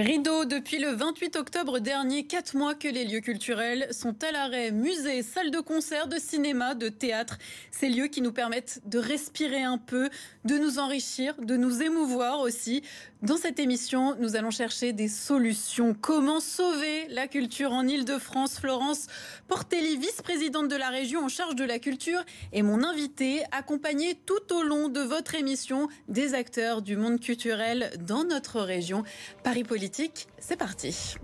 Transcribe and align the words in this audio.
Rideau, 0.00 0.46
depuis 0.46 0.78
le 0.78 0.92
28 0.92 1.36
octobre 1.36 1.78
dernier, 1.78 2.24
quatre 2.24 2.56
mois 2.56 2.74
que 2.74 2.88
les 2.88 3.04
lieux 3.04 3.20
culturels 3.20 3.86
sont 3.90 4.16
à 4.24 4.32
l'arrêt. 4.32 4.70
Musées, 4.70 5.22
salles 5.22 5.50
de 5.50 5.60
concert, 5.60 6.06
de 6.08 6.16
cinéma, 6.16 6.74
de 6.74 6.88
théâtre. 6.88 7.36
Ces 7.70 7.90
lieux 7.90 8.06
qui 8.06 8.22
nous 8.22 8.32
permettent 8.32 8.80
de 8.86 8.98
respirer 8.98 9.62
un 9.62 9.76
peu, 9.76 10.08
de 10.46 10.56
nous 10.56 10.78
enrichir, 10.78 11.34
de 11.42 11.56
nous 11.56 11.82
émouvoir 11.82 12.40
aussi. 12.40 12.82
Dans 13.22 13.36
cette 13.36 13.58
émission, 13.58 14.16
nous 14.18 14.36
allons 14.36 14.50
chercher 14.50 14.94
des 14.94 15.08
solutions. 15.08 15.92
Comment 15.92 16.40
sauver 16.40 17.06
la 17.08 17.28
culture 17.28 17.72
en 17.72 17.86
Ile-de-France 17.86 18.58
Florence 18.58 19.08
Portelli, 19.46 19.98
vice-présidente 19.98 20.68
de 20.68 20.76
la 20.76 20.88
région 20.88 21.24
en 21.24 21.28
charge 21.28 21.56
de 21.56 21.64
la 21.64 21.78
culture, 21.78 22.24
est 22.54 22.62
mon 22.62 22.82
invitée, 22.82 23.42
accompagnée 23.52 24.18
tout 24.24 24.54
au 24.54 24.62
long 24.62 24.88
de 24.88 25.00
votre 25.00 25.34
émission 25.34 25.88
des 26.08 26.32
acteurs 26.32 26.80
du 26.80 26.96
monde 26.96 27.20
culturel 27.20 27.90
dans 28.06 28.24
notre 28.24 28.60
région. 28.62 29.02
Paris 29.44 29.64
politique, 29.64 29.89
c'est 30.38 30.56
parti. 30.56 31.16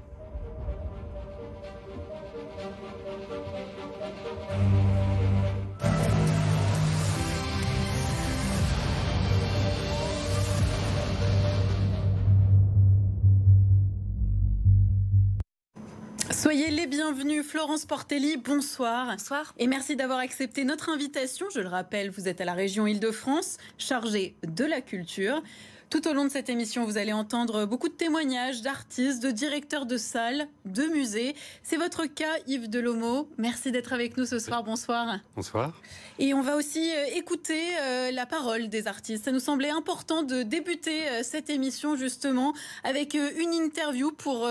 Soyez 16.31 16.71
les 16.71 16.87
bienvenus. 16.87 17.45
Florence 17.45 17.87
Portelli, 17.87 18.37
bonsoir. 18.37 19.11
Bonsoir. 19.11 19.55
Et 19.59 19.67
merci 19.67 19.97
d'avoir 19.97 20.19
accepté 20.19 20.65
notre 20.65 20.91
invitation. 20.91 21.47
Je 21.55 21.61
le 21.61 21.69
rappelle, 21.69 22.11
vous 22.11 22.29
êtes 22.29 22.41
à 22.41 22.45
la 22.45 22.55
région 22.55 22.87
Île-de-France, 22.87 23.59
chargée 23.79 24.37
de 24.47 24.65
la 24.65 24.81
culture. 24.81 25.43
Tout 25.89 26.09
au 26.09 26.13
long 26.13 26.25
de 26.25 26.31
cette 26.31 26.49
émission, 26.49 26.85
vous 26.85 26.99
allez 26.99 27.13
entendre 27.13 27.65
beaucoup 27.65 27.89
de 27.89 27.95
témoignages 27.95 28.61
d'artistes, 28.61 29.23
de 29.23 29.31
directeurs 29.31 29.87
de 29.87 29.97
salles, 29.97 30.49
de 30.65 30.83
musées. 30.87 31.37
C'est 31.63 31.77
votre 31.77 32.07
cas, 32.07 32.33
Yves 32.49 32.69
Delomo. 32.69 33.29
Merci 33.39 33.71
d'être 33.71 33.93
avec 33.93 34.17
nous 34.17 34.27
ce 34.27 34.41
soir. 34.41 34.65
Bonsoir. 34.65 35.21
Bonsoir. 35.37 35.81
Et 36.19 36.35
on 36.35 36.41
va 36.41 36.57
aussi 36.57 36.91
euh, 36.91 37.05
écouter 37.15 37.61
euh, 37.81 38.11
la 38.11 38.27
parole 38.27 38.69
des 38.69 38.89
artistes. 38.89 39.27
Ça 39.27 39.33
nous 39.33 39.41
semblait 39.41 39.71
important 39.71 40.25
de 40.25 40.43
débuter 40.43 41.09
euh, 41.09 41.21
cette 41.23 41.51
émission 41.51 41.95
justement 41.95 42.53
avec 42.83 43.15
une 43.15 43.53
interview 43.53 44.11
pour 44.11 44.49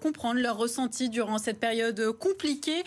comprendre 0.00 0.40
leur 0.40 0.56
ressenti 0.56 1.08
durant 1.08 1.38
cette 1.38 1.58
période 1.58 2.12
compliquée, 2.18 2.82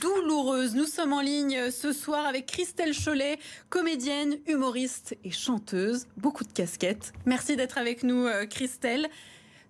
douloureuse. 0.00 0.74
Nous 0.74 0.86
sommes 0.86 1.12
en 1.12 1.20
ligne 1.20 1.70
ce 1.70 1.92
soir 1.92 2.26
avec 2.26 2.46
Christelle 2.46 2.94
Cholet, 2.94 3.38
comédienne, 3.70 4.36
humoriste 4.46 5.16
et 5.24 5.30
chanteuse. 5.30 6.06
Beaucoup 6.16 6.44
de 6.44 6.52
casquettes. 6.52 6.97
Merci 7.26 7.56
d'être 7.56 7.78
avec 7.78 8.02
nous, 8.02 8.26
euh, 8.26 8.46
Christelle. 8.46 9.08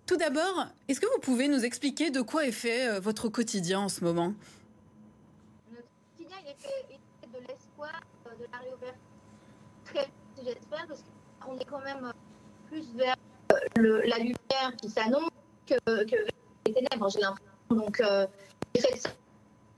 Tout 0.07 0.17
d'abord, 0.17 0.67
est-ce 0.89 1.01
que 1.01 1.07
vous 1.07 1.21
pouvez 1.21 1.49
nous 1.49 1.65
expliquer 1.65 2.11
de 2.11 2.21
quoi 2.21 2.47
est 2.47 2.53
fait 2.53 2.89
euh, 2.89 3.01
votre 3.01 3.29
quotidien 3.29 3.81
en 3.81 3.89
ce 3.89 4.03
moment? 4.05 4.33
Notre 5.71 5.89
quotidien, 6.17 6.37
il 6.45 6.51
est 6.51 6.57
fait, 6.59 7.29
de 7.33 7.47
l'espoir, 7.47 8.01
euh, 8.27 8.31
de 8.39 8.47
la 8.53 8.59
réouverture. 8.59 10.13
J'espère, 10.45 10.87
parce 10.87 11.05
qu'on 11.41 11.59
est 11.59 11.65
quand 11.65 11.83
même 11.83 12.13
plus 12.69 12.85
vers 12.95 13.17
la 13.77 14.19
lumière 14.19 14.77
qui 14.81 14.89
s'annonce 14.89 15.31
que, 15.67 15.75
les 16.67 16.73
ténèbres, 16.73 17.11
j'ai 17.11 17.21
l'impression. 17.21 17.37
Donc, 17.71 18.03
j'ai 18.75 18.83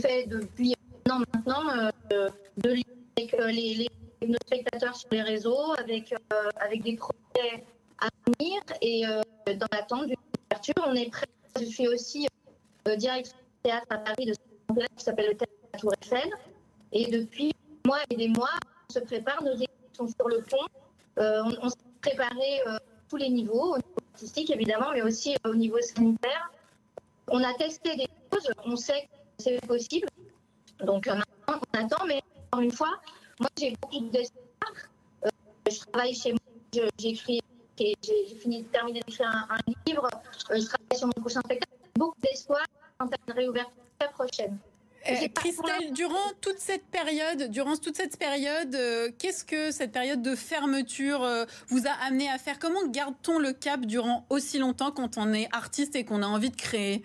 fait, 0.03 0.27
depuis 0.27 0.75
un 1.07 1.13
an 1.13 1.19
maintenant 1.33 1.91
de 2.09 2.71
lire 2.71 2.85
avec 3.17 3.33
les 3.33 3.89
nos 4.27 4.39
spectateurs 4.47 4.97
sur 4.97 5.09
les 5.13 5.23
réseaux, 5.23 5.73
avec, 5.79 6.13
euh, 6.13 6.49
avec 6.57 6.83
des 6.83 6.97
projets 6.97 7.65
à 7.99 8.09
venir 8.27 8.63
et 8.81 9.07
euh, 9.07 9.23
dans 9.57 9.67
l'attente 9.73 10.07
d'une 10.07 10.17
ouverture. 10.51 10.75
On 10.87 10.95
est 10.95 11.11
prêt. 11.11 11.27
Je 11.59 11.65
suis 11.65 11.89
aussi 11.89 12.27
euh, 12.89 12.97
directrice 12.97 13.35
de 13.35 13.71
théâtre 13.71 13.87
à 13.91 13.99
Paris 13.99 14.27
de 14.27 14.33
ce 14.33 14.87
qui 14.97 15.05
s'appelle 15.05 15.31
le 15.31 15.37
théâtre 15.37 15.53
à 15.73 15.79
Tour 15.79 15.93
Eiffel. 16.03 16.31
Et 16.93 17.07
depuis 17.07 17.53
mois 17.87 18.01
et 18.11 18.17
des 18.17 18.29
mois, 18.29 18.51
on 18.89 18.95
se 18.95 18.99
prépare, 19.01 19.43
nos 19.43 19.55
équipes 19.55 19.71
sont 19.97 20.09
sur 20.09 20.29
le 20.29 20.43
pont. 20.43 20.67
on, 21.17 21.69
s'est 21.69 21.77
préparé 22.01 22.61
tous 23.09 23.17
les 23.17 23.29
niveaux, 23.29 23.75
au 23.75 23.77
niveau 23.77 23.95
artistique 24.13 24.51
évidemment, 24.51 24.91
mais 24.93 25.03
aussi 25.03 25.37
au 25.45 25.55
niveau 25.55 25.81
sanitaire. 25.81 26.51
On 27.29 27.43
a 27.43 27.53
testé 27.55 27.97
des 27.97 28.09
choses, 28.33 28.51
on 28.65 28.77
sait 28.77 29.03
que 29.03 29.45
c'est 29.45 29.67
possible. 29.67 30.09
Donc 30.83 31.07
maintenant, 31.07 31.61
on 31.73 31.79
attend, 31.79 32.05
mais 32.07 32.23
encore 32.51 32.63
une 32.63 32.73
fois, 32.73 33.01
moi, 33.41 33.49
j'ai 33.59 33.75
beaucoup 33.81 34.05
d'espoir. 34.11 34.73
Euh, 35.25 35.29
je 35.69 35.79
travaille 35.91 36.15
chez 36.15 36.33
moi, 36.33 36.89
j'écris, 36.99 37.41
j'ai 37.79 37.95
fini 38.41 38.63
de 38.63 38.69
terminer 38.69 39.01
d'écrire 39.01 39.29
un, 39.49 39.57
livre. 39.87 40.07
Euh, 40.51 40.61
je 40.61 40.67
travaille 40.67 40.97
sur 40.97 41.07
mon 41.07 41.23
prochain 41.23 41.41
spectacle. 41.41 41.73
Beaucoup 41.97 42.21
d'espoir 42.21 42.65
quant 42.99 43.07
à 43.07 43.17
une 43.27 43.33
réouverture 43.33 43.73
très 43.99 44.11
prochaine. 44.11 44.59
Euh, 45.09 45.29
Christelle, 45.35 45.95
durant 45.95 46.29
toute 46.43 46.59
cette 46.59 46.85
période, 46.89 47.51
durant 47.51 47.75
toute 47.79 47.97
cette 47.97 48.19
période, 48.19 48.77
qu'est-ce 49.17 49.47
que 49.47 49.71
cette 49.71 49.93
période 49.93 50.21
de 50.21 50.37
fermeture 50.37 51.27
vous 51.69 51.87
a 51.87 51.93
amené 52.07 52.29
à 52.29 52.37
faire? 52.37 52.59
Comment 52.59 52.87
garde-t-on 52.87 53.39
le 53.39 53.55
cap 53.55 53.81
durant 53.87 54.27
aussi 54.29 54.59
longtemps 54.59 54.91
quand 54.91 55.17
on 55.17 55.33
est 55.33 55.49
artiste 55.53 55.97
et 55.97 56.05
qu'on 56.05 56.23
a 56.23 56.27
envie 56.27 56.51
de 56.51 56.57
créer? 56.57 57.03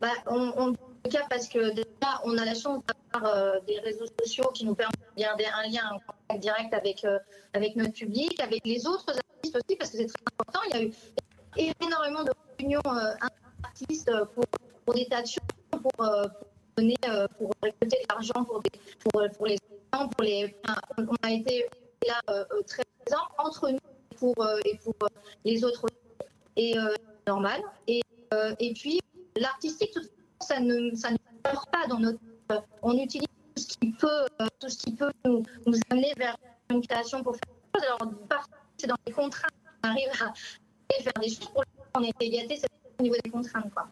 Bah, 0.00 0.10
on, 0.26 0.52
on 0.56 0.72
cap 1.08 1.28
parce 1.28 1.48
que 1.48 1.70
déjà, 1.70 2.20
on 2.24 2.36
a 2.38 2.44
la 2.44 2.54
chance 2.54 2.82
euh, 3.24 3.60
des 3.66 3.78
réseaux 3.80 4.06
sociaux 4.20 4.50
qui 4.52 4.64
nous 4.64 4.74
permettent 4.74 4.98
de 5.16 5.22
garder 5.22 5.46
un 5.46 5.68
lien, 5.68 5.98
direct 6.38 6.74
avec, 6.74 7.04
euh, 7.04 7.18
avec 7.54 7.76
notre 7.76 7.92
public, 7.92 8.38
avec 8.40 8.60
les 8.64 8.86
autres 8.86 9.08
artistes 9.08 9.56
aussi, 9.56 9.76
parce 9.76 9.90
que 9.90 9.98
c'est 9.98 10.06
très 10.06 10.22
important. 10.32 10.60
Il 10.68 11.64
y 11.64 11.68
a 11.68 11.70
eu 11.70 11.72
énormément 11.82 12.24
de 12.24 12.32
réunions 12.58 12.80
euh, 12.86 13.14
artistes 13.62 14.10
pour, 14.34 14.44
pour, 14.84 14.94
des 14.94 15.06
tas 15.06 15.22
de 15.22 15.26
choses, 15.26 15.80
pour, 15.82 16.06
donner, 16.76 16.96
pour 17.38 17.50
récolter 17.62 17.98
de 18.02 18.06
l'argent 18.10 18.44
pour, 18.44 18.62
pour, 18.98 19.46
les 19.46 19.58
enfants, 19.92 20.08
pour 20.08 20.24
les. 20.24 20.54
on 20.98 21.14
a 21.22 21.30
été 21.30 21.66
là 22.06 22.20
très 22.66 22.84
présents 23.04 23.26
entre 23.38 23.70
nous 23.70 23.78
pour, 24.16 24.34
et 24.64 24.78
pour 24.84 24.94
les 25.44 25.64
autres. 25.64 25.86
Et 26.56 26.74
normal. 27.26 27.60
Et, 27.86 28.00
et 28.60 28.72
puis, 28.72 29.00
l'artistique, 29.36 29.96
ça 30.40 30.60
ne, 30.60 30.94
ça 30.94 31.10
ne 31.10 31.16
pas 31.42 31.86
dans 31.88 31.98
notre 31.98 32.18
on 32.82 32.96
utilise 32.98 33.26
tout 33.54 33.62
ce 33.62 33.76
qui 33.78 33.92
peut, 33.92 34.26
euh, 34.40 34.46
tout 34.60 34.68
ce 34.68 34.78
qui 34.78 34.92
peut 34.92 35.10
nous, 35.24 35.42
amener 35.90 36.12
vers 36.16 36.36
une 36.70 36.86
création 36.86 37.22
pour 37.22 37.34
faire 37.34 37.54
des 37.54 37.80
choses. 37.80 37.88
Alors, 37.88 38.14
parfois, 38.28 38.56
c'est 38.76 38.86
dans 38.86 38.96
les 39.06 39.12
contraintes 39.12 39.50
qu'on 39.82 39.90
arrive 39.90 40.08
à 40.20 40.32
faire 41.02 41.12
des 41.20 41.28
choses. 41.28 41.48
Pour 41.48 41.64
on 41.96 42.02
est 42.02 42.14
égaté, 42.20 42.56
c'est 42.60 42.68
au 42.98 43.02
niveau 43.02 43.16
des 43.24 43.30
contraintes. 43.30 43.72
Quoi. 43.72 43.88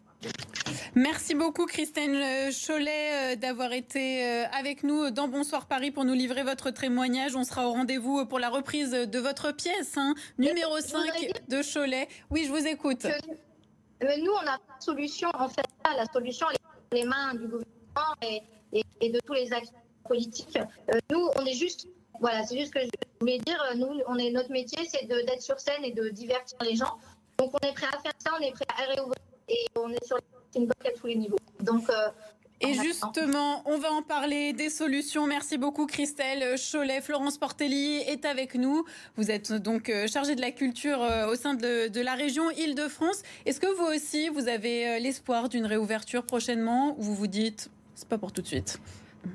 Merci 0.93 1.35
beaucoup 1.35 1.65
Christine 1.65 2.23
Cholet 2.65 3.33
euh, 3.33 3.35
d'avoir 3.35 3.73
été 3.73 4.23
euh, 4.23 4.43
avec 4.53 4.83
nous 4.83 5.09
dans 5.09 5.27
Bonsoir 5.27 5.65
Paris 5.65 5.91
pour 5.91 6.05
nous 6.05 6.13
livrer 6.13 6.43
votre 6.43 6.69
témoignage. 6.69 7.35
On 7.35 7.43
sera 7.43 7.67
au 7.67 7.71
rendez-vous 7.71 8.25
pour 8.25 8.39
la 8.39 8.49
reprise 8.49 8.91
de 8.91 9.19
votre 9.19 9.51
pièce, 9.51 9.97
hein, 9.97 10.13
numéro 10.37 10.79
5 10.79 10.99
de 11.49 11.61
Cholet. 11.61 12.07
Oui, 12.29 12.45
je 12.45 12.51
vous 12.51 12.67
écoute. 12.67 13.05
Nous, 14.01 14.31
on 14.31 14.43
n'a 14.43 14.57
pas 14.57 14.77
de 14.77 14.83
solution. 14.83 15.29
En 15.33 15.47
fait, 15.47 15.65
la 15.85 16.05
solution, 16.05 16.47
elle 16.49 16.55
est 16.55 16.59
dans 16.91 16.97
les 16.97 17.05
mains 17.05 17.33
du 17.33 17.47
gouvernement 17.47 18.15
et, 18.21 19.09
de 19.09 19.19
tous 19.25 19.33
les 19.33 19.51
acteurs 19.53 19.81
politiques. 20.07 20.57
Euh, 20.57 20.99
nous, 21.11 21.29
on 21.35 21.45
est 21.45 21.53
juste, 21.53 21.87
voilà, 22.19 22.45
c'est 22.45 22.57
juste 22.57 22.73
ce 22.73 22.79
que 22.79 22.85
je 22.85 22.89
voulais 23.19 23.39
dire. 23.39 23.57
Nous, 23.75 24.01
on 24.07 24.17
est 24.17 24.31
notre 24.31 24.51
métier, 24.51 24.85
c'est 24.85 25.05
d'être 25.05 25.41
sur 25.41 25.59
scène 25.59 25.83
et 25.83 25.91
de 25.91 26.09
divertir 26.09 26.57
les 26.61 26.75
gens. 26.75 26.97
Donc, 27.37 27.53
on 27.53 27.67
est 27.67 27.73
prêt 27.73 27.87
à 27.87 27.99
faire 27.99 28.13
ça, 28.19 28.31
on 28.37 28.43
est 28.43 28.51
prêt 28.51 28.65
à 28.77 28.93
réouvrir 28.93 29.15
et 29.47 29.65
on 29.77 29.89
est 29.89 30.05
sur 30.05 30.17
une 30.55 30.69
à 30.69 30.91
tous 30.91 31.07
les 31.07 31.15
niveaux. 31.15 31.37
Donc, 31.61 31.89
euh, 31.89 32.09
et 32.61 32.73
justement, 32.73 33.61
on 33.65 33.77
va 33.77 33.91
en 33.91 34.01
parler 34.01 34.53
des 34.53 34.69
solutions. 34.69 35.27
Merci 35.27 35.57
beaucoup 35.57 35.85
Christelle 35.85 36.55
Cholet. 36.71 37.01
Florence 37.01 37.37
Portelli 37.37 37.97
est 37.97 38.25
avec 38.25 38.55
nous. 38.55 38.85
Vous 39.17 39.29
êtes 39.29 39.51
donc 39.53 39.89
euh, 39.89 40.07
chargée 40.07 40.35
de 40.35 40.41
la 40.41 40.51
culture 40.51 40.99
au 41.29 41.35
sein 41.35 41.53
de, 41.53 41.87
de 41.87 42.01
la 42.01 42.15
région 42.15 42.49
Île-de-France. 42.51 43.21
Est-ce 43.45 43.59
que 43.59 43.67
vous 43.67 43.95
aussi, 43.95 44.29
vous 44.29 44.47
avez 44.47 44.99
l'espoir 44.99 45.49
d'une 45.49 45.65
réouverture 45.65 46.23
prochainement 46.23 46.95
ou 46.97 47.03
vous 47.03 47.15
vous 47.15 47.27
dites 47.27 47.69
c'est 47.95 48.09
pas 48.09 48.17
pour 48.17 48.31
tout 48.31 48.41
de 48.41 48.47
suite? 48.47 48.79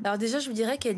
Alors 0.05 0.19
déjà, 0.19 0.39
je 0.39 0.49
vous 0.49 0.55
dirais 0.55 0.79
qu'elle, 0.79 0.97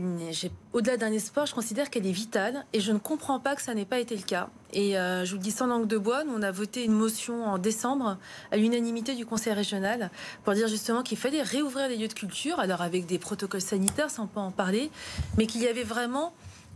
au-delà 0.72 0.96
d'un 0.96 1.12
espoir, 1.12 1.46
je 1.46 1.54
considère 1.54 1.90
qu'elle 1.90 2.06
est 2.06 2.12
vitale 2.12 2.64
et 2.72 2.80
je 2.80 2.92
ne 2.92 2.98
comprends 2.98 3.40
pas 3.40 3.56
que 3.56 3.62
ça 3.62 3.74
n'ait 3.74 3.84
pas 3.84 3.98
été 3.98 4.16
le 4.16 4.22
cas. 4.22 4.48
Et 4.72 4.98
euh, 4.98 5.24
je 5.24 5.30
vous 5.30 5.36
le 5.36 5.42
dis 5.42 5.50
sans 5.50 5.66
langue 5.66 5.86
de 5.86 5.98
bois, 5.98 6.24
nous 6.24 6.34
on 6.34 6.42
a 6.42 6.50
voté 6.50 6.84
une 6.84 6.92
motion 6.92 7.44
en 7.44 7.58
décembre 7.58 8.18
à 8.50 8.56
l'unanimité 8.56 9.14
du 9.14 9.26
Conseil 9.26 9.52
régional 9.52 10.10
pour 10.44 10.54
dire 10.54 10.68
justement 10.68 11.02
qu'il 11.02 11.18
fallait 11.18 11.42
réouvrir 11.42 11.88
les 11.88 11.96
lieux 11.96 12.08
de 12.08 12.12
culture, 12.14 12.58
alors 12.58 12.80
avec 12.80 13.06
des 13.06 13.18
protocoles 13.18 13.60
sanitaires, 13.60 14.10
sans 14.10 14.26
pas 14.26 14.40
en 14.40 14.50
parler, 14.50 14.90
mais 15.36 15.46
qu'il 15.46 15.62
y 15.62 15.68
avait 15.68 15.84
vraiment, 15.84 16.32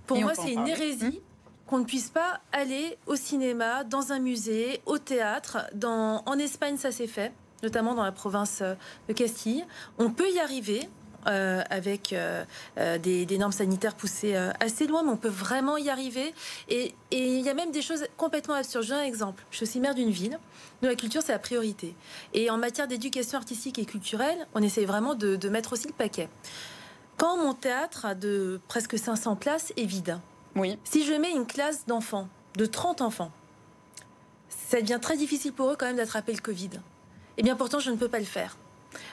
pour 0.07 0.21
moi, 0.21 0.33
c'est 0.35 0.53
une 0.53 0.69
hérésie. 0.69 1.21
qu'on 1.67 1.79
ne 1.79 1.85
puisse 1.85 2.11
pas 2.11 2.41
aller 2.53 2.97
au 3.07 3.17
cinéma, 3.17 3.85
dans 3.85 4.13
un 4.13 4.19
musée, 4.19 4.81
au 4.87 4.99
théâtre. 4.99 5.59
Dans... 5.75 6.23
En 6.27 6.39
Espagne, 6.39 6.77
ça 6.77 6.93
s'est 6.93 7.07
fait 7.07 7.33
notamment 7.63 7.95
dans 7.95 8.05
la 8.05 8.13
province 8.13 8.63
de 9.09 9.13
Castille. 9.13 9.65
On 9.99 10.11
peut 10.11 10.31
y 10.31 10.39
arriver. 10.39 10.89
Euh, 11.27 11.63
avec 11.71 12.13
euh, 12.13 12.45
des, 12.99 13.39
normes 13.39 13.53
sanitaires 13.53 13.95
poussées 13.95 14.37
assez 14.61 14.87
loin, 14.87 15.03
mais 15.03 15.11
on 15.11 15.17
peut 15.17 15.29
vraiment 15.29 15.77
y 15.77 15.91
arriver. 15.91 16.35
Et 16.69 16.95
il 17.11 17.41
y 17.41 17.49
a 17.49 17.55
même 17.55 17.71
des 17.71 17.83
choses 17.83 18.05
complètement 18.17 18.55
absurdes. 18.55 18.85
J'ai 18.85 18.95
un 18.95 19.03
exemple. 19.03 19.45
Je 19.51 19.65
suis 19.65 19.81
maire 19.81 19.95
d'une 19.95 20.11
ville. 20.11 20.39
Nous, 20.83 20.89
la 20.89 20.95
culture, 20.95 21.23
c'est 21.23 21.33
la 21.33 21.39
priorité. 21.39 21.95
Et 22.35 22.51
en 22.51 22.59
matière 22.59 22.89
d'éducation 22.89 23.39
artistique 23.39 23.79
et 23.79 23.85
culturelle, 23.85 24.47
on 24.55 24.63
essaye 24.63 24.85
vraiment 24.85 25.15
de, 25.15 25.37
de 25.37 25.49
mettre 25.49 25.73
aussi 25.73 25.87
le 25.87 25.95
paquet. 25.95 26.29
Quand 27.17 27.39
mon 27.39 27.55
théâtre 27.55 28.15
de 28.15 28.61
presque 28.69 28.99
500 28.99 29.37
places 29.37 29.73
est 29.77 29.87
vide, 29.87 30.19
oui. 30.55 30.79
si 30.85 31.05
je 31.07 31.15
mets 31.15 31.31
une 31.31 31.47
classe 31.47 31.87
d'enfants, 31.87 32.29
de 32.57 32.67
30 32.67 33.01
enfants, 33.01 33.31
ça 34.49 34.81
devient 34.81 34.99
très 35.01 35.17
difficile 35.17 35.53
pour 35.53 35.71
eux 35.71 35.77
quand 35.79 35.87
même 35.87 35.97
d'attraper 35.97 36.33
le 36.33 36.41
Covid. 36.41 36.71
Eh 37.39 37.43
bien 37.43 37.57
pourtant, 37.57 37.79
je 37.79 37.91
ne 37.91 37.97
peux 37.97 38.09
pas 38.09 38.19
le 38.19 38.25
faire. 38.25 38.57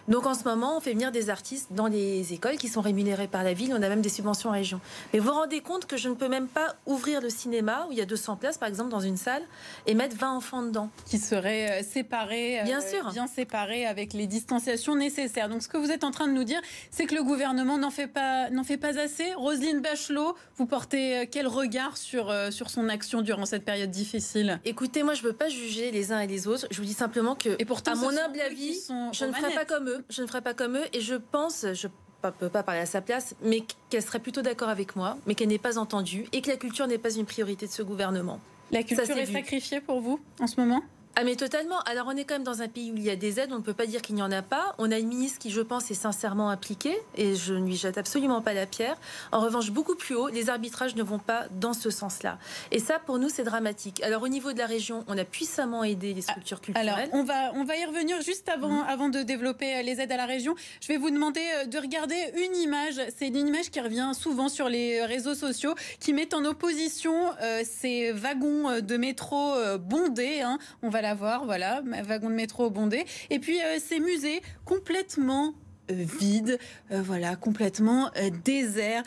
Donc 0.07 0.25
en 0.25 0.33
ce 0.33 0.43
moment, 0.43 0.77
on 0.77 0.79
fait 0.79 0.93
venir 0.93 1.11
des 1.11 1.29
artistes 1.29 1.67
dans 1.71 1.87
les 1.87 2.33
écoles 2.33 2.57
qui 2.57 2.67
sont 2.67 2.81
rémunérés 2.81 3.27
par 3.27 3.43
la 3.43 3.53
ville. 3.53 3.73
On 3.73 3.81
a 3.81 3.89
même 3.89 4.01
des 4.01 4.09
subventions 4.09 4.49
en 4.49 4.53
région. 4.53 4.79
Mais 5.13 5.19
vous 5.19 5.27
vous 5.27 5.33
rendez 5.33 5.61
compte 5.61 5.85
que 5.85 5.97
je 5.97 6.09
ne 6.09 6.15
peux 6.15 6.27
même 6.27 6.47
pas 6.47 6.75
ouvrir 6.85 7.21
le 7.21 7.29
cinéma 7.29 7.85
où 7.87 7.91
il 7.91 7.97
y 7.97 8.01
a 8.01 8.05
200 8.05 8.35
places, 8.37 8.57
par 8.57 8.69
exemple, 8.69 8.89
dans 8.89 8.99
une 8.99 9.17
salle, 9.17 9.43
et 9.87 9.93
mettre 9.93 10.15
20 10.17 10.35
enfants 10.35 10.63
dedans. 10.63 10.89
Qui 11.05 11.17
seraient 11.17 11.81
euh, 11.81 11.83
séparés, 11.83 12.61
euh, 12.61 12.63
bien 12.63 12.81
sûr, 12.81 13.09
bien 13.11 13.27
séparés 13.27 13.85
avec 13.85 14.13
les 14.13 14.27
distanciations 14.27 14.95
nécessaires. 14.95 15.49
Donc 15.49 15.63
ce 15.63 15.67
que 15.67 15.77
vous 15.77 15.91
êtes 15.91 16.03
en 16.03 16.11
train 16.11 16.27
de 16.27 16.33
nous 16.33 16.43
dire, 16.43 16.61
c'est 16.91 17.05
que 17.05 17.15
le 17.15 17.23
gouvernement 17.23 17.77
n'en 17.77 17.91
fait 17.91 18.07
pas, 18.07 18.49
fait 18.63 18.77
pas 18.77 18.99
assez. 18.99 19.33
Roselyne 19.35 19.81
Bachelot, 19.81 20.35
vous 20.57 20.65
portez 20.65 21.17
euh, 21.17 21.25
quel 21.29 21.47
regard 21.47 21.97
sur, 21.97 22.33
sur 22.51 22.69
son 22.69 22.89
action 22.89 23.21
durant 23.21 23.45
cette 23.45 23.65
période 23.65 23.91
difficile? 23.91 24.59
Écoutez, 24.65 25.03
moi, 25.03 25.13
je 25.13 25.21
ne 25.23 25.27
veux 25.27 25.33
pas 25.33 25.49
juger 25.49 25.91
les 25.91 26.11
uns 26.11 26.19
et 26.19 26.27
les 26.27 26.47
autres. 26.47 26.67
Je 26.71 26.77
vous 26.77 26.85
dis 26.85 26.93
simplement 26.93 27.35
que, 27.35 27.49
et 27.59 27.65
pourtant, 27.65 27.93
à 27.93 27.95
mon 27.95 28.09
humble 28.09 28.41
avis, 28.41 28.79
je 29.11 29.25
ne 29.25 29.31
ferai 29.31 29.53
pas 29.53 29.65
comme 29.65 29.72
eux. 29.81 30.03
Je 30.09 30.21
ne 30.21 30.27
ferai 30.27 30.41
pas 30.41 30.53
comme 30.53 30.77
eux. 30.77 30.85
Et 30.93 31.01
je 31.01 31.15
pense, 31.15 31.65
je 31.73 31.87
ne 31.87 32.31
peux 32.31 32.49
pas 32.49 32.63
parler 32.63 32.81
à 32.81 32.85
sa 32.85 33.01
place, 33.01 33.35
mais 33.41 33.63
qu'elle 33.89 34.01
serait 34.01 34.19
plutôt 34.19 34.41
d'accord 34.41 34.69
avec 34.69 34.95
moi, 34.95 35.17
mais 35.25 35.35
qu'elle 35.35 35.49
n'est 35.49 35.57
pas 35.57 35.77
entendue 35.77 36.25
et 36.31 36.41
que 36.41 36.49
la 36.49 36.57
culture 36.57 36.87
n'est 36.87 36.97
pas 36.97 37.13
une 37.13 37.25
priorité 37.25 37.67
de 37.67 37.71
ce 37.71 37.83
gouvernement. 37.83 38.39
La 38.71 38.83
culture 38.83 39.17
est 39.17 39.25
sacrifiée 39.25 39.81
pour 39.81 40.01
vous 40.01 40.19
en 40.39 40.47
ce 40.47 40.59
moment? 40.59 40.81
Ah 41.15 41.23
mais 41.23 41.35
totalement. 41.35 41.79
Alors 41.81 42.07
on 42.07 42.17
est 42.17 42.23
quand 42.23 42.35
même 42.35 42.43
dans 42.43 42.61
un 42.63 42.67
pays 42.67 42.91
où 42.91 42.97
il 42.97 43.03
y 43.03 43.11
a 43.11 43.15
des 43.15 43.39
aides, 43.39 43.51
on 43.51 43.57
ne 43.57 43.63
peut 43.63 43.73
pas 43.73 43.85
dire 43.85 44.01
qu'il 44.01 44.15
n'y 44.15 44.23
en 44.23 44.31
a 44.31 44.41
pas. 44.41 44.73
On 44.79 44.91
a 44.91 44.97
une 44.97 45.07
ministre 45.07 45.37
qui, 45.37 45.51
je 45.51 45.61
pense, 45.61 45.91
est 45.91 45.95
sincèrement 45.95 46.49
impliquée 46.49 46.97
et 47.15 47.35
je 47.35 47.53
ne 47.53 47.65
lui 47.65 47.75
jette 47.75 47.99
absolument 47.99 48.41
pas 48.41 48.53
la 48.53 48.65
pierre. 48.65 48.97
En 49.31 49.39
revanche, 49.39 49.69
beaucoup 49.69 49.95
plus 49.95 50.15
haut, 50.15 50.29
les 50.29 50.49
arbitrages 50.49 50.95
ne 50.95 51.03
vont 51.03 51.19
pas 51.19 51.45
dans 51.51 51.73
ce 51.73 51.91
sens-là. 51.91 52.39
Et 52.71 52.79
ça, 52.79 52.97
pour 52.97 53.19
nous, 53.19 53.29
c'est 53.29 53.43
dramatique. 53.43 54.01
Alors 54.01 54.23
au 54.23 54.27
niveau 54.27 54.53
de 54.53 54.57
la 54.57 54.65
région, 54.65 55.03
on 55.07 55.15
a 55.17 55.23
puissamment 55.23 55.83
aidé 55.83 56.15
les 56.15 56.23
structures 56.23 56.61
culturelles. 56.61 56.89
Alors 56.89 57.07
on 57.13 57.23
va, 57.23 57.51
on 57.53 57.63
va 57.63 57.77
y 57.77 57.85
revenir 57.85 58.19
juste 58.21 58.49
avant, 58.49 58.69
mhm. 58.69 58.85
avant 58.87 59.09
de 59.09 59.21
développer 59.21 59.75
euh, 59.75 59.81
les 59.83 60.01
aides 60.01 60.11
à 60.11 60.17
la 60.17 60.25
région. 60.25 60.55
Je 60.81 60.87
vais 60.87 60.97
vous 60.97 61.11
demander 61.11 61.41
euh, 61.57 61.65
de 61.65 61.77
regarder 61.77 62.15
une 62.37 62.55
image. 62.55 62.99
C'est 63.15 63.27
une 63.27 63.47
image 63.47 63.69
qui 63.69 63.79
revient 63.79 64.11
souvent 64.13 64.49
sur 64.49 64.67
les 64.67 65.05
réseaux 65.05 65.35
sociaux, 65.35 65.75
qui 65.99 66.13
met 66.13 66.33
en 66.33 66.43
opposition 66.43 67.13
euh, 67.41 67.61
ces 67.63 68.11
wagons 68.11 68.81
de 68.81 68.97
métro 68.97 69.53
bondés. 69.79 70.41
Hein. 70.41 70.57
On 70.81 70.89
va 70.89 71.02
la 71.03 71.13
voir, 71.13 71.45
voilà, 71.45 71.83
wagon 72.03 72.29
de 72.29 72.35
métro 72.35 72.71
bondé. 72.71 73.05
Et 73.29 73.37
puis 73.37 73.61
euh, 73.61 73.77
ces 73.79 73.99
musées 73.99 74.41
complètement 74.65 75.53
euh, 75.91 76.05
vides, 76.19 76.57
euh, 76.91 77.01
voilà, 77.03 77.35
complètement 77.35 78.09
désert. 78.43 79.03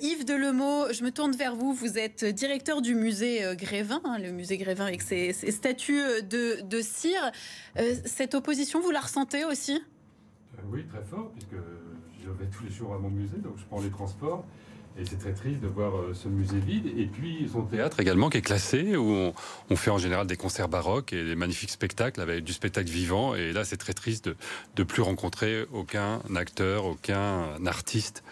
Yves 0.00 0.24
Delemot, 0.24 0.92
je 0.92 1.02
me 1.04 1.10
tourne 1.10 1.32
vers 1.32 1.56
vous. 1.56 1.74
Vous 1.74 1.98
êtes 1.98 2.24
directeur 2.24 2.80
du 2.80 2.94
musée 2.94 3.42
Grévin, 3.56 4.00
hein, 4.04 4.18
le 4.18 4.30
musée 4.30 4.56
Grévin 4.56 4.86
avec 4.86 5.02
ses, 5.02 5.32
statues 5.32 6.22
de, 6.22 6.62
de 6.62 6.80
cire. 6.80 7.32
cette 8.06 8.34
opposition, 8.34 8.80
vous 8.80 8.92
la 8.92 9.00
ressentez 9.00 9.44
aussi? 9.44 9.82
Oui, 10.70 10.84
très 10.86 11.02
fort, 11.02 11.32
puisque 11.32 11.60
je 12.22 12.30
vais 12.30 12.46
tous 12.46 12.64
les 12.64 12.70
jours 12.70 12.94
à 12.94 12.98
mon 12.98 13.10
musée, 13.10 13.38
donc 13.38 13.54
je 13.58 13.64
prends 13.64 13.80
les 13.80 13.90
transports. 13.90 14.44
Et 14.98 15.04
c'est 15.04 15.18
très 15.18 15.32
triste 15.32 15.60
de 15.60 15.68
voir 15.68 15.96
euh, 15.96 16.14
ce 16.14 16.28
musée 16.28 16.58
vide. 16.58 16.86
Et 16.98 17.06
puis 17.06 17.48
son 17.52 17.62
théâtre 17.62 18.00
également 18.00 18.28
qui 18.28 18.38
est 18.38 18.42
classé, 18.42 18.96
où 18.96 19.32
on, 19.70 19.76
fait 19.76 19.90
en 19.90 19.98
général 19.98 20.26
des 20.26 20.36
concerts 20.36 20.68
baroques 20.68 21.12
et 21.12 21.24
des 21.24 21.36
magnifiques 21.36 21.70
spectacles 21.70 22.20
avec 22.20 22.44
du 22.44 22.52
spectacle 22.52 22.90
vivant. 22.90 23.34
Et 23.34 23.52
là, 23.52 23.64
c'est 23.64 23.76
très 23.76 23.92
triste 23.92 24.26
de 24.26 24.36
ne 24.78 24.84
plus 24.84 25.02
rencontrer 25.02 25.64
aucun 25.72 26.20
acteur, 26.36 26.84
aucun 26.84 27.64
artiste 27.66 28.22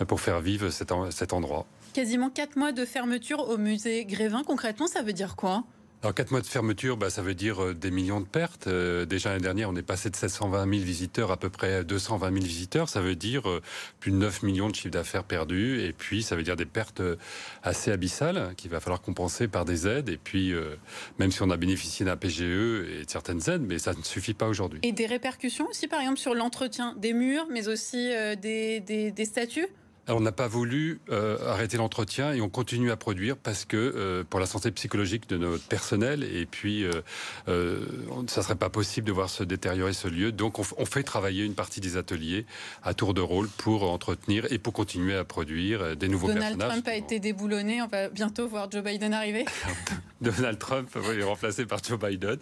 euh, 0.00 0.04
pour 0.04 0.20
faire 0.20 0.40
vivre 0.40 0.70
cet, 0.70 0.92
cet 1.10 1.32
endroit. 1.32 1.66
Quasiment 1.92 2.30
quatre 2.30 2.56
mois 2.56 2.72
de 2.72 2.84
fermeture 2.84 3.48
au 3.48 3.58
musée 3.58 4.04
Grévin. 4.04 4.44
Concrètement, 4.44 4.86
ça 4.86 5.02
veut 5.02 5.12
dire 5.12 5.36
quoi? 5.36 5.64
Alors, 6.02 6.16
quatre 6.16 6.32
mois 6.32 6.40
de 6.40 6.46
fermeture, 6.46 6.96
bah, 6.96 7.10
ça 7.10 7.22
veut 7.22 7.34
dire 7.34 7.62
euh, 7.62 7.74
des 7.74 7.92
millions 7.92 8.20
de 8.20 8.26
pertes. 8.26 8.66
Euh, 8.66 9.06
déjà 9.06 9.28
l'année 9.28 9.42
dernière, 9.42 9.70
on 9.70 9.76
est 9.76 9.84
passé 9.84 10.10
de 10.10 10.16
720 10.16 10.68
000 10.68 10.84
visiteurs 10.84 11.30
à 11.30 11.36
peu 11.36 11.48
près 11.48 11.84
220 11.84 12.32
000 12.32 12.44
visiteurs. 12.44 12.88
Ça 12.88 13.00
veut 13.00 13.14
dire 13.14 13.48
euh, 13.48 13.62
plus 14.00 14.10
de 14.10 14.16
9 14.16 14.42
millions 14.42 14.68
de 14.68 14.74
chiffres 14.74 14.90
d'affaires 14.90 15.22
perdus. 15.22 15.80
Et 15.80 15.92
puis, 15.92 16.24
ça 16.24 16.34
veut 16.34 16.42
dire 16.42 16.56
des 16.56 16.66
pertes 16.66 17.00
assez 17.62 17.92
abyssales 17.92 18.52
qu'il 18.56 18.72
va 18.72 18.80
falloir 18.80 19.00
compenser 19.00 19.46
par 19.46 19.64
des 19.64 19.86
aides. 19.86 20.08
Et 20.08 20.16
puis, 20.16 20.52
même 21.18 21.30
si 21.30 21.40
on 21.42 21.50
a 21.50 21.56
bénéficié 21.56 22.04
d'un 22.04 22.16
PGE 22.16 22.40
et 22.40 23.04
de 23.04 23.10
certaines 23.10 23.48
aides, 23.48 23.62
mais 23.62 23.78
ça 23.78 23.94
ne 23.94 24.02
suffit 24.02 24.34
pas 24.34 24.48
aujourd'hui. 24.48 24.80
Et 24.82 24.92
des 24.92 25.06
répercussions 25.06 25.68
aussi, 25.68 25.86
par 25.86 26.00
exemple, 26.00 26.18
sur 26.18 26.34
l'entretien 26.34 26.94
des 26.98 27.12
murs, 27.12 27.46
mais 27.50 27.68
aussi 27.68 28.10
des, 28.40 28.80
des 28.80 29.24
statues? 29.24 29.68
On 30.08 30.20
n'a 30.20 30.32
pas 30.32 30.48
voulu 30.48 31.00
euh, 31.10 31.38
arrêter 31.48 31.76
l'entretien 31.76 32.32
et 32.32 32.40
on 32.40 32.48
continue 32.48 32.90
à 32.90 32.96
produire 32.96 33.36
parce 33.36 33.64
que 33.64 33.76
euh, 33.76 34.24
pour 34.28 34.40
la 34.40 34.46
santé 34.46 34.70
psychologique 34.72 35.28
de 35.28 35.36
notre 35.36 35.62
personnel 35.64 36.24
et 36.24 36.44
puis 36.44 36.84
euh, 36.84 37.78
ça 38.26 38.42
serait 38.42 38.56
pas 38.56 38.70
possible 38.70 39.06
de 39.06 39.12
voir 39.12 39.30
se 39.30 39.44
détériorer 39.44 39.92
ce 39.92 40.08
lieu. 40.08 40.32
Donc 40.32 40.58
on, 40.58 40.84
fait 40.84 41.04
travailler 41.04 41.44
une 41.44 41.54
partie 41.54 41.80
des 41.80 41.96
ateliers 41.96 42.44
à 42.82 42.94
tour 42.94 43.14
de 43.14 43.20
rôle 43.20 43.48
pour 43.48 43.90
entretenir 43.90 44.46
et 44.50 44.58
pour 44.58 44.72
continuer 44.72 45.14
à 45.14 45.24
produire 45.24 45.96
des 45.96 46.08
nouveaux 46.08 46.26
personnages. 46.26 46.52
Donald 46.52 46.72
Trump 46.72 46.88
a 46.88 46.96
été 46.96 47.20
déboulonné. 47.20 47.80
On 47.82 47.86
va 47.86 48.08
bientôt 48.08 48.48
voir 48.48 48.70
Joe 48.70 48.82
Biden 48.82 49.14
arriver. 49.14 49.44
Donald 50.20 50.58
Trump 50.58 50.88
est 50.96 51.22
remplacé 51.22 51.66
par 51.66 51.82
Joe 51.82 51.98
Biden. 51.98 52.38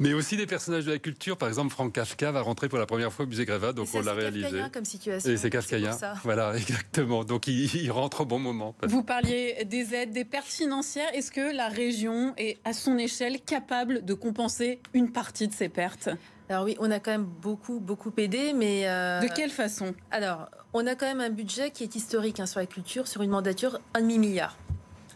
Mais 0.00 0.14
aussi 0.14 0.36
des 0.36 0.46
personnages 0.46 0.84
de 0.84 0.92
la 0.92 0.98
culture. 0.98 1.36
Par 1.36 1.48
exemple, 1.48 1.72
Frank 1.72 1.92
Kafka 1.92 2.32
va 2.32 2.40
rentrer 2.40 2.68
pour 2.68 2.78
la 2.78 2.86
première 2.86 3.12
fois 3.12 3.24
au 3.24 3.28
musée 3.28 3.44
Gréva, 3.44 3.72
donc 3.72 3.88
on 3.94 4.00
l'a 4.00 4.14
réalisé. 4.14 4.62
comme 4.72 4.84
situation. 4.84 5.30
Et 5.30 5.36
c'est 5.36 5.50
kafkaïen. 5.50 5.96
Voilà. 6.24 6.51
exactement. 6.56 7.24
Donc 7.24 7.46
il, 7.46 7.90
rentre 7.90 8.22
au 8.22 8.24
bon 8.24 8.38
moment. 8.38 8.74
Vous 8.82 9.02
parliez 9.02 9.64
des 9.64 9.94
aides, 9.94 10.12
des 10.12 10.24
pertes 10.24 10.46
financières. 10.46 11.08
Est-ce 11.14 11.30
que 11.30 11.54
la 11.54 11.68
région 11.68 12.34
est 12.36 12.58
à 12.64 12.72
son 12.72 12.98
échelle 12.98 13.40
capable 13.40 14.04
de 14.04 14.14
compenser 14.14 14.80
une 14.94 15.10
partie 15.10 15.48
de 15.48 15.54
ces 15.54 15.68
pertes? 15.68 16.10
Alors 16.48 16.64
oui, 16.64 16.76
on 16.80 16.90
a 16.90 16.98
quand 17.00 17.12
même 17.12 17.24
beaucoup, 17.24 17.80
beaucoup 17.80 18.12
aidé, 18.18 18.52
mais... 18.52 18.86
Euh, 18.86 19.20
de 19.20 19.28
quelle 19.28 19.50
façon? 19.50 19.94
Alors, 20.10 20.50
on 20.74 20.86
a 20.86 20.94
quand 20.94 21.06
même 21.06 21.20
un 21.20 21.30
budget 21.30 21.70
qui 21.70 21.82
est 21.82 21.94
historique 21.94 22.40
hein, 22.40 22.46
sur 22.46 22.60
la 22.60 22.66
culture, 22.66 23.08
sur 23.08 23.22
une 23.22 23.30
mandature, 23.30 23.78
un 23.94 24.00
demi-milliard. 24.00 24.56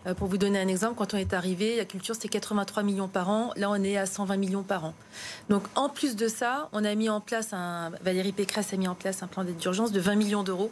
Euh, 0.07 0.15
pour 0.15 0.29
vous 0.29 0.39
donner 0.39 0.59
un 0.59 0.69
exemple, 0.69 0.95
quand 0.97 1.15
on 1.15 1.19
est 1.19 1.35
arrivé, 1.35 1.77
la 1.77 1.85
culture 1.85 2.15
c'était 2.15 2.29
83 2.29 2.83
millions 2.85 3.09
par 3.09 3.29
an. 3.29 3.51
Là, 3.57 3.71
on 3.71 3.83
est 3.83 3.97
à 3.97 4.07
120 4.07 4.37
millions 4.37 4.63
par 4.63 4.85
an. 4.85 4.95
Donc, 5.51 5.65
en 5.75 5.89
plus 5.89 6.17
de 6.17 6.29
ça, 6.29 6.69
on 6.73 6.85
a 6.85 6.95
mis 6.95 7.09
en 7.09 7.21
place 7.21 7.53
un. 7.53 7.91
Valérie 8.03 8.33
Pécresse 8.33 8.73
a 8.73 8.77
mis 8.77 8.89
en 8.89 8.95
place 8.95 9.23
un 9.23 9.27
plan 9.27 9.45
d'aide 9.45 9.57
d'urgence 9.57 9.93
de 9.93 10.01
20 10.01 10.15
millions 10.15 10.43
d'euros 10.43 10.71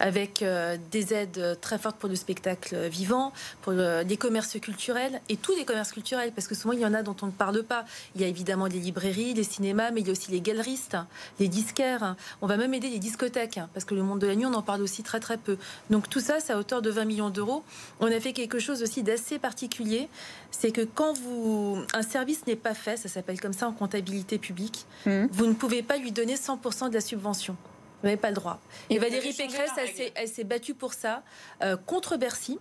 avec 0.00 0.42
euh, 0.42 0.76
des 0.90 1.14
aides 1.14 1.58
très 1.60 1.78
fortes 1.78 1.96
pour 1.96 2.08
le 2.08 2.16
spectacle 2.16 2.76
vivant, 2.88 3.32
pour 3.62 3.72
les 3.72 4.16
commerces 4.16 4.58
culturels 4.60 5.20
et 5.28 5.36
tous 5.36 5.54
les 5.56 5.64
commerces 5.64 5.92
culturels, 5.92 6.32
parce 6.34 6.48
que 6.48 6.54
souvent 6.54 6.72
il 6.72 6.80
y 6.80 6.86
en 6.86 6.94
a 6.94 7.02
dont 7.02 7.16
on 7.22 7.26
ne 7.26 7.32
parle 7.32 7.62
pas. 7.62 7.84
Il 8.14 8.20
y 8.20 8.24
a 8.24 8.26
évidemment 8.26 8.66
les 8.66 8.78
librairies, 8.78 9.34
les 9.34 9.44
cinémas, 9.44 9.90
mais 9.90 10.00
il 10.00 10.06
y 10.06 10.10
a 10.10 10.12
aussi 10.12 10.30
les 10.30 10.40
galeristes, 10.40 10.96
les 11.40 11.48
disquaires. 11.48 12.16
On 12.42 12.46
va 12.46 12.56
même 12.56 12.74
aider 12.74 12.88
les 12.88 12.98
discothèques, 12.98 13.60
parce 13.74 13.84
que 13.84 13.94
le 13.94 14.02
monde 14.02 14.20
de 14.20 14.26
la 14.26 14.34
nuit, 14.34 14.46
on 14.46 14.54
en 14.54 14.62
parle 14.62 14.82
aussi 14.82 15.02
très 15.02 15.20
très 15.20 15.36
peu. 15.36 15.56
Donc 15.90 16.08
tout 16.08 16.20
ça, 16.20 16.40
c'est 16.40 16.52
à 16.52 16.58
hauteur 16.58 16.82
de 16.82 16.90
20 16.90 17.04
millions 17.04 17.30
d'euros. 17.30 17.62
On 18.00 18.06
a 18.06 18.20
fait 18.20 18.32
quelque 18.32 18.58
chose 18.58 18.82
aussi 18.82 19.02
d'assez 19.02 19.38
particulier, 19.38 20.08
c'est 20.50 20.70
que 20.70 20.82
quand 20.82 21.12
vous 21.14 21.78
un 21.94 22.02
service 22.02 22.46
n'est 22.46 22.56
pas 22.56 22.74
fait, 22.74 22.96
ça 22.96 23.08
s'appelle 23.08 23.40
comme 23.40 23.52
ça 23.52 23.68
en 23.68 23.72
comptabilité 23.72 24.38
publique, 24.38 24.86
mmh. 25.06 25.26
vous 25.30 25.46
ne 25.46 25.54
pouvez 25.54 25.82
pas 25.82 25.96
lui 25.96 26.12
donner 26.12 26.36
100% 26.36 26.88
de 26.88 26.94
la 26.94 27.00
subvention. 27.00 27.56
Vous 28.02 28.06
n'avez 28.06 28.16
pas 28.16 28.28
le 28.28 28.36
droit. 28.36 28.60
Et, 28.90 28.98
Valérie 28.98 29.32
Pécresse, 29.32 29.70
elle 30.14 30.28
s'est 30.28 30.44
battue 30.44 30.74
pour 30.74 30.94
ça 30.94 31.22
euh, 31.62 31.76
contre 31.76 32.16
Bercy. 32.16 32.58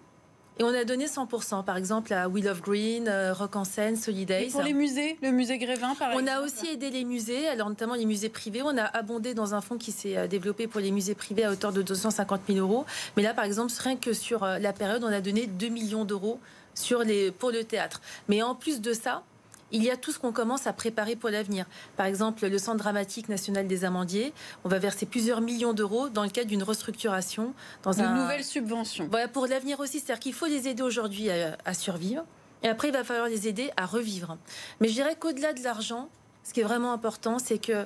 Et 0.60 0.64
on 0.64 0.74
a 0.74 0.84
donné 0.86 1.06
100%, 1.06 1.64
par 1.64 1.78
exemple, 1.78 2.12
à 2.14 2.28
Will 2.28 2.48
of 2.48 2.62
Green, 2.62 3.08
euh, 3.08 3.32
Rock 3.32 3.56
en 3.56 3.64
scène, 3.64 3.96
Solidays. 3.96 4.48
pour 4.48 4.64
les 4.64 4.74
musées, 4.74 5.16
le 5.22 5.30
musée 5.30 5.60
Grévin, 5.60 5.94
par 5.94 6.10
on 6.10 6.20
exemple 6.20 6.32
On 6.36 6.42
a 6.42 6.44
aussi 6.44 6.68
aidé 6.68 6.90
les 6.90 7.04
musées, 7.04 7.48
alors 7.48 7.70
notamment 7.70 7.94
les 7.94 8.08
musées 8.08 8.30
privés. 8.30 8.64
On 8.64 8.76
a 8.76 8.84
abondé 8.84 9.36
dans 9.36 9.54
un 9.54 9.62
fonds 9.62 9.78
qui 9.78 9.92
s'est 9.92 10.18
euh, 10.18 10.28
développé 10.28 10.66
pour 10.66 10.82
les 10.82 10.90
musées 10.90 11.14
privés 11.14 11.44
à 11.44 11.52
hauteur 11.52 11.72
de 11.72 11.84
250 11.84 12.42
000 12.50 12.58
euros. 12.58 12.86
Mais 13.16 13.22
là, 13.22 13.36
par 13.36 13.46
exemple, 13.46 13.72
rien 13.78 13.98
que 13.98 14.14
sur 14.14 14.44
la 14.46 14.74
période, 14.74 15.04
on 15.04 15.14
a 15.14 15.22
donné 15.22 15.46
2 15.46 15.68
millions 15.68 16.06
d'euros 16.06 16.40
sur 16.74 17.04
les, 17.04 17.32
pour 17.32 17.52
le 17.52 17.64
théâtre. 17.64 18.02
Mais 18.28 18.42
en 18.42 18.56
plus 18.56 18.82
de 18.82 18.94
ça, 18.94 19.24
il 19.72 19.84
y 19.84 19.90
a 19.90 19.98
tout 19.98 20.12
ce 20.12 20.20
qu'on 20.20 20.32
commence 20.32 20.68
à 20.68 20.74
préparer 20.74 21.16
pour 21.16 21.30
l'avenir. 21.30 21.66
Par 21.96 22.06
exemple, 22.06 22.48
le 22.48 22.58
Centre 22.58 22.78
dramatique 22.78 23.30
national 23.30 23.68
des 23.68 23.86
Amandiers, 23.86 24.34
on 24.64 24.70
va 24.70 24.80
verser 24.80 25.06
plusieurs 25.06 25.42
millions 25.42 25.74
d'euros 25.74 26.10
dans 26.10 26.24
le 26.24 26.30
cadre 26.30 26.48
d'une 26.48 26.64
restructuration. 26.64 27.54
Dans 27.84 27.94
une 27.94 28.14
nouvelle 28.14 28.44
subvention. 28.44 29.08
Voilà, 29.12 29.28
pour 29.28 29.48
l'avenir 29.48 29.80
aussi. 29.80 30.00
C'est-à-dire 30.00 30.20
qu'il 30.20 30.34
faut 30.34 30.46
les 30.46 30.68
aider 30.68 30.84
aujourd'hui 30.84 31.30
à, 31.30 31.74
survivre. 31.74 32.24
Et 32.64 32.68
après, 32.68 32.90
il 32.90 32.94
va 32.94 33.04
falloir 33.04 33.28
les 33.28 33.48
aider 33.48 33.72
à 33.78 33.86
revivre. 33.86 34.38
Mais 34.80 34.88
je 34.88 34.94
dirais 34.94 35.16
qu'au-delà 35.16 35.54
de 35.54 35.64
l'argent, 35.64 36.10
ce 36.44 36.54
qui 36.54 36.62
est 36.62 36.64
vraiment 36.64 36.92
important, 36.92 37.40
c'est 37.40 37.60
que 37.60 37.86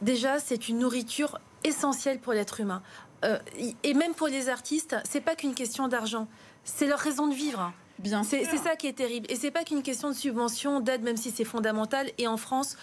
déjà, 0.00 0.38
c'est 0.38 0.68
une 0.68 0.78
nourriture 0.78 1.38
essentielle 1.64 2.18
pour 2.18 2.32
l'être 2.32 2.60
humain. 2.60 2.82
Euh, 3.24 3.38
et 3.82 3.94
même 3.94 4.14
pour 4.14 4.28
les 4.28 4.48
artistes, 4.48 4.96
c'est 5.04 5.20
pas 5.20 5.34
qu'une 5.34 5.54
question 5.54 5.88
d'argent, 5.88 6.28
c'est 6.64 6.86
leur 6.86 6.98
raison 6.98 7.26
de 7.26 7.34
vivre. 7.34 7.72
Bien 7.98 8.22
C'est 8.22 8.44
ça 8.44 8.76
qui 8.76 8.86
est 8.86 8.92
terrible. 8.92 9.26
Et 9.30 9.36
c'est 9.36 9.50
pas 9.50 9.64
qu'une 9.64 9.82
question 9.82 10.08
de 10.08 10.14
subvention, 10.14 10.80
d'aide, 10.80 11.02
même 11.02 11.16
si 11.16 11.30
c'est 11.30 11.44
fondamental. 11.44 12.10
Et 12.18 12.26
en 12.26 12.36
France, 12.36 12.76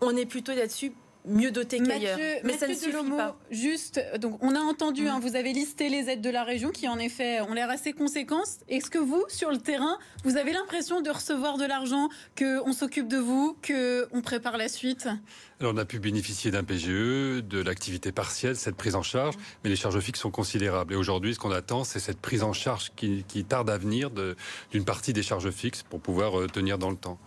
on 0.00 0.16
est 0.16 0.26
plutôt 0.26 0.54
là-dessus 0.54 0.92
mieux 1.24 1.50
doté 1.50 1.82
qu'ailleurs. 1.82 2.18
Mais 2.44 2.56
ça 2.56 2.68
ne 2.68 2.74
suffit 2.74 3.10
pas. 3.16 3.38
Juste, 3.50 4.00
donc 4.18 4.42
on 4.42 4.54
a 4.54 4.60
entendu, 4.60 5.08
hein, 5.08 5.18
mm. 5.18 5.22
vous 5.22 5.36
avez 5.36 5.52
listé 5.52 5.88
les 5.88 6.08
aides 6.08 6.20
de 6.20 6.30
la 6.30 6.44
région 6.44 6.70
qui 6.70 6.88
en 6.88 6.98
effet 6.98 7.40
ont 7.42 7.52
l'air 7.52 7.70
assez 7.70 7.92
conséquentes. 7.92 8.60
Est-ce 8.68 8.90
que 8.90 8.98
vous, 8.98 9.24
sur 9.28 9.50
le 9.50 9.58
terrain, 9.58 9.98
vous 10.24 10.36
avez 10.36 10.52
l'impression 10.52 11.00
de 11.00 11.10
recevoir 11.10 11.58
de 11.58 11.64
l'argent, 11.64 12.08
qu'on 12.38 12.72
s'occupe 12.72 13.08
de 13.08 13.18
vous, 13.18 13.56
qu'on 13.66 14.22
prépare 14.22 14.56
la 14.56 14.68
suite? 14.68 15.08
Alors 15.60 15.74
on 15.74 15.76
a 15.76 15.84
pu 15.84 15.98
bénéficier 15.98 16.50
d'un 16.50 16.64
PGE, 16.64 17.42
de 17.42 17.62
l'activité 17.62 18.12
partielle, 18.12 18.56
cette 18.56 18.76
prise 18.76 18.94
en 18.94 19.02
charge, 19.02 19.34
mais 19.62 19.68
les 19.68 19.76
charges 19.76 20.00
fixes 20.00 20.20
sont 20.20 20.30
considérables. 20.30 20.94
Et 20.94 20.96
aujourd'hui, 20.96 21.34
ce 21.34 21.38
qu'on 21.38 21.50
attend, 21.50 21.84
c'est 21.84 22.00
cette 22.00 22.18
prise 22.18 22.42
en 22.42 22.54
charge 22.54 22.92
qui, 22.96 23.24
qui 23.28 23.44
tarde 23.44 23.68
à 23.68 23.76
venir 23.76 24.10
d'une 24.70 24.84
partie 24.84 25.12
des 25.12 25.22
charges 25.22 25.50
fixes 25.50 25.82
pour 25.82 26.00
pouvoir 26.00 26.40
euh, 26.40 26.46
tenir 26.46 26.78
dans 26.78 26.90
le 26.90 26.96
temps. 26.96 27.18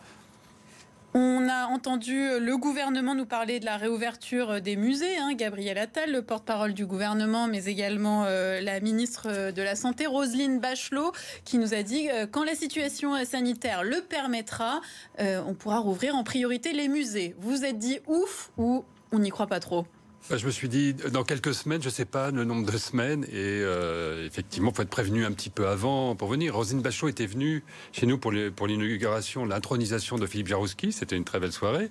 On 1.15 1.47
a 1.47 1.67
entendu 1.67 2.39
le 2.39 2.57
gouvernement 2.57 3.13
nous 3.13 3.27
parler 3.27 3.59
de 3.59 3.65
la 3.65 3.77
réouverture 3.77 4.61
des 4.61 4.75
musées. 4.75 5.15
Hein, 5.17 5.33
Gabriel 5.35 5.77
Attal, 5.77 6.11
le 6.11 6.23
porte-parole 6.23 6.73
du 6.73 6.87
gouvernement, 6.87 7.45
mais 7.45 7.65
également 7.65 8.23
euh, 8.25 8.61
la 8.61 8.79
ministre 8.79 9.51
de 9.51 9.61
la 9.61 9.75
Santé, 9.75 10.07
Roselyne 10.07 10.59
Bachelot, 10.59 11.11
qui 11.45 11.59
nous 11.59 11.75
a 11.75 11.83
dit 11.83 12.09
euh, 12.09 12.25
quand 12.25 12.43
la 12.43 12.55
situation 12.55 13.13
sanitaire 13.25 13.83
le 13.83 14.01
permettra, 14.01 14.81
euh, 15.19 15.43
on 15.45 15.53
pourra 15.53 15.77
rouvrir 15.77 16.15
en 16.15 16.23
priorité 16.23 16.73
les 16.73 16.87
musées. 16.87 17.35
Vous 17.37 17.63
êtes 17.63 17.77
dit 17.77 17.99
ouf 18.07 18.49
ou 18.57 18.83
on 19.11 19.19
n'y 19.19 19.29
croit 19.29 19.45
pas 19.45 19.59
trop? 19.59 19.85
Je 20.29 20.45
me 20.45 20.51
suis 20.51 20.69
dit, 20.69 20.93
dans 20.93 21.23
quelques 21.23 21.53
semaines, 21.53 21.81
je 21.81 21.87
ne 21.87 21.93
sais 21.93 22.05
pas 22.05 22.31
le 22.31 22.45
nombre 22.45 22.71
de 22.71 22.77
semaines, 22.77 23.25
et 23.25 23.33
euh, 23.33 24.25
effectivement, 24.25 24.71
il 24.71 24.75
faut 24.75 24.81
être 24.81 24.89
prévenu 24.89 25.25
un 25.25 25.31
petit 25.31 25.49
peu 25.49 25.67
avant 25.67 26.15
pour 26.15 26.29
venir. 26.29 26.55
Rosine 26.55 26.81
Bachot 26.81 27.09
était 27.09 27.25
venue 27.25 27.63
chez 27.91 28.05
nous 28.05 28.17
pour 28.17 28.31
l'inauguration, 28.31 29.45
l'intronisation 29.45 30.17
de 30.17 30.25
Philippe 30.25 30.47
Jarouski, 30.47 30.93
c'était 30.93 31.17
une 31.17 31.25
très 31.25 31.39
belle 31.39 31.51
soirée. 31.51 31.89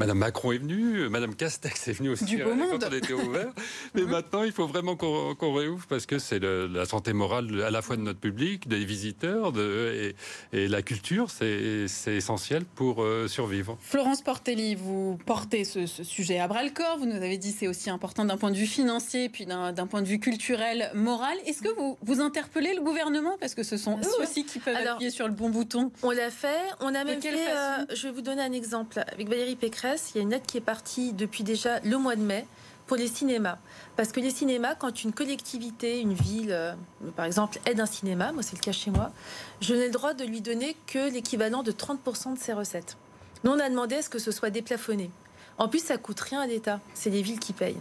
Madame 0.00 0.18
Macron 0.18 0.52
est 0.52 0.58
venue, 0.58 1.08
Madame 1.08 1.34
Castex 1.34 1.88
est 1.88 1.92
venue 1.92 2.10
aussi 2.10 2.24
du 2.24 2.38
beau 2.38 2.50
quand 2.50 2.84
on 2.84 2.92
était 2.92 3.12
ouvert. 3.12 3.52
Mais 3.94 4.02
maintenant, 4.02 4.42
il 4.42 4.52
faut 4.52 4.66
vraiment 4.66 4.96
qu'on 4.96 5.54
réouvre 5.54 5.86
parce 5.88 6.06
que 6.06 6.18
c'est 6.18 6.40
la 6.40 6.84
santé 6.84 7.12
morale 7.12 7.62
à 7.62 7.70
la 7.70 7.82
fois 7.82 7.96
de 7.96 8.02
notre 8.02 8.20
public, 8.20 8.68
des 8.68 8.84
visiteurs 8.84 9.52
de, 9.52 10.14
et, 10.52 10.68
la 10.68 10.82
culture, 10.82 11.30
c'est 11.30 11.86
essentiel 12.06 12.64
pour 12.64 13.02
euh, 13.02 13.28
survivre. 13.28 13.78
Florence 13.80 14.22
Portelli, 14.22 14.74
vous 14.74 15.18
portez 15.24 15.64
ce, 15.64 15.86
ce 15.86 16.02
sujet 16.02 16.38
à 16.38 16.48
bras 16.48 16.64
le 16.64 16.70
corps, 16.70 16.98
vous 16.98 17.06
nous 17.06 17.16
avez 17.16 17.38
dit 17.38 17.52
c'est 17.52 17.67
aussi 17.68 17.90
important 17.90 18.24
d'un 18.24 18.36
point 18.36 18.50
de 18.50 18.56
vue 18.56 18.66
financier, 18.66 19.28
puis 19.28 19.46
d'un 19.46 19.86
point 19.86 20.02
de 20.02 20.06
vue 20.06 20.18
culturel, 20.18 20.90
moral. 20.94 21.36
Est-ce 21.46 21.62
que 21.62 21.68
vous, 21.68 21.98
vous 22.02 22.20
interpellez 22.20 22.74
le 22.74 22.80
gouvernement? 22.80 23.36
Parce 23.38 23.54
que 23.54 23.62
ce 23.62 23.76
sont 23.76 23.98
eux 23.98 24.22
aussi 24.22 24.44
qui 24.44 24.58
peuvent 24.58 24.76
appuyer 24.76 25.10
sur 25.10 25.26
le 25.26 25.34
bon 25.34 25.50
bouton. 25.50 25.90
On 26.02 26.10
l'a 26.10 26.30
fait. 26.30 26.62
On 26.80 26.94
a 26.94 27.04
même 27.04 27.20
fait. 27.20 27.34
Euh, 27.34 27.84
je 27.94 28.08
vais 28.08 28.12
vous 28.12 28.22
donner 28.22 28.42
un 28.42 28.52
exemple. 28.52 29.00
Avec 29.12 29.28
Valérie 29.28 29.56
Pécresse, 29.56 30.12
il 30.14 30.18
y 30.18 30.20
a 30.20 30.22
une 30.22 30.32
aide 30.32 30.46
qui 30.46 30.56
est 30.56 30.62
partie 30.62 31.12
depuis 31.12 31.44
déjà 31.44 31.80
le 31.80 31.98
mois 31.98 32.16
de 32.16 32.22
mai 32.22 32.46
pour 32.86 32.96
les 32.96 33.06
cinémas. 33.06 33.58
Parce 33.96 34.12
que 34.12 34.20
les 34.20 34.30
cinémas, 34.30 34.74
quand 34.74 35.04
une 35.04 35.12
collectivité, 35.12 36.00
une 36.00 36.14
ville, 36.14 36.50
euh, 36.50 36.72
par 37.16 37.26
exemple, 37.26 37.60
aide 37.66 37.80
un 37.80 37.86
cinéma, 37.86 38.32
moi 38.32 38.42
c'est 38.42 38.56
le 38.56 38.62
cas 38.62 38.72
chez 38.72 38.90
moi, 38.90 39.12
je 39.60 39.74
n'ai 39.74 39.86
le 39.86 39.92
droit 39.92 40.14
de 40.14 40.24
lui 40.24 40.40
donner 40.40 40.76
que 40.86 41.10
l'équivalent 41.12 41.62
de 41.62 41.70
30% 41.70 42.34
de 42.34 42.38
ses 42.38 42.52
recettes. 42.52 42.96
Nous, 43.44 43.52
on 43.52 43.58
a 43.60 43.68
demandé 43.68 43.96
à 43.96 44.02
ce 44.02 44.08
que 44.08 44.18
ce 44.18 44.32
soit 44.32 44.50
déplafonné. 44.50 45.10
En 45.58 45.68
plus, 45.68 45.84
ça 45.84 45.98
coûte 45.98 46.20
rien 46.20 46.40
à 46.40 46.46
l'État. 46.46 46.80
C'est 46.94 47.10
les 47.10 47.22
villes 47.22 47.40
qui 47.40 47.52
payent. 47.52 47.80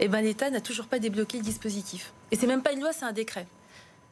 Et 0.00 0.06
eh 0.06 0.08
ben 0.08 0.20
l'État 0.20 0.50
n'a 0.50 0.60
toujours 0.60 0.86
pas 0.86 0.98
débloqué 0.98 1.38
le 1.38 1.44
dispositif. 1.44 2.12
Et 2.32 2.36
c'est 2.36 2.48
même 2.48 2.62
pas 2.62 2.72
une 2.72 2.80
loi, 2.80 2.92
c'est 2.92 3.04
un 3.04 3.12
décret. 3.12 3.46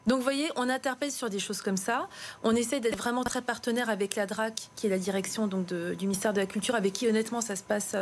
Donc 0.06 0.18
vous 0.18 0.22
voyez, 0.22 0.48
on 0.56 0.68
interpelle 0.68 1.10
sur 1.10 1.28
des 1.30 1.40
choses 1.40 1.60
comme 1.60 1.76
ça. 1.76 2.08
On 2.44 2.54
essaie 2.54 2.78
d'être 2.78 2.96
vraiment 2.96 3.24
très 3.24 3.42
partenaire 3.42 3.90
avec 3.90 4.14
la 4.14 4.26
DRAC, 4.26 4.68
qui 4.76 4.86
est 4.86 4.90
la 4.90 4.98
direction 4.98 5.48
donc, 5.48 5.66
du 5.66 6.06
ministère 6.06 6.32
de 6.32 6.40
la 6.40 6.46
Culture, 6.46 6.76
avec 6.76 6.92
qui 6.92 7.08
honnêtement 7.08 7.40
ça 7.40 7.56
se 7.56 7.62
passe 7.62 7.96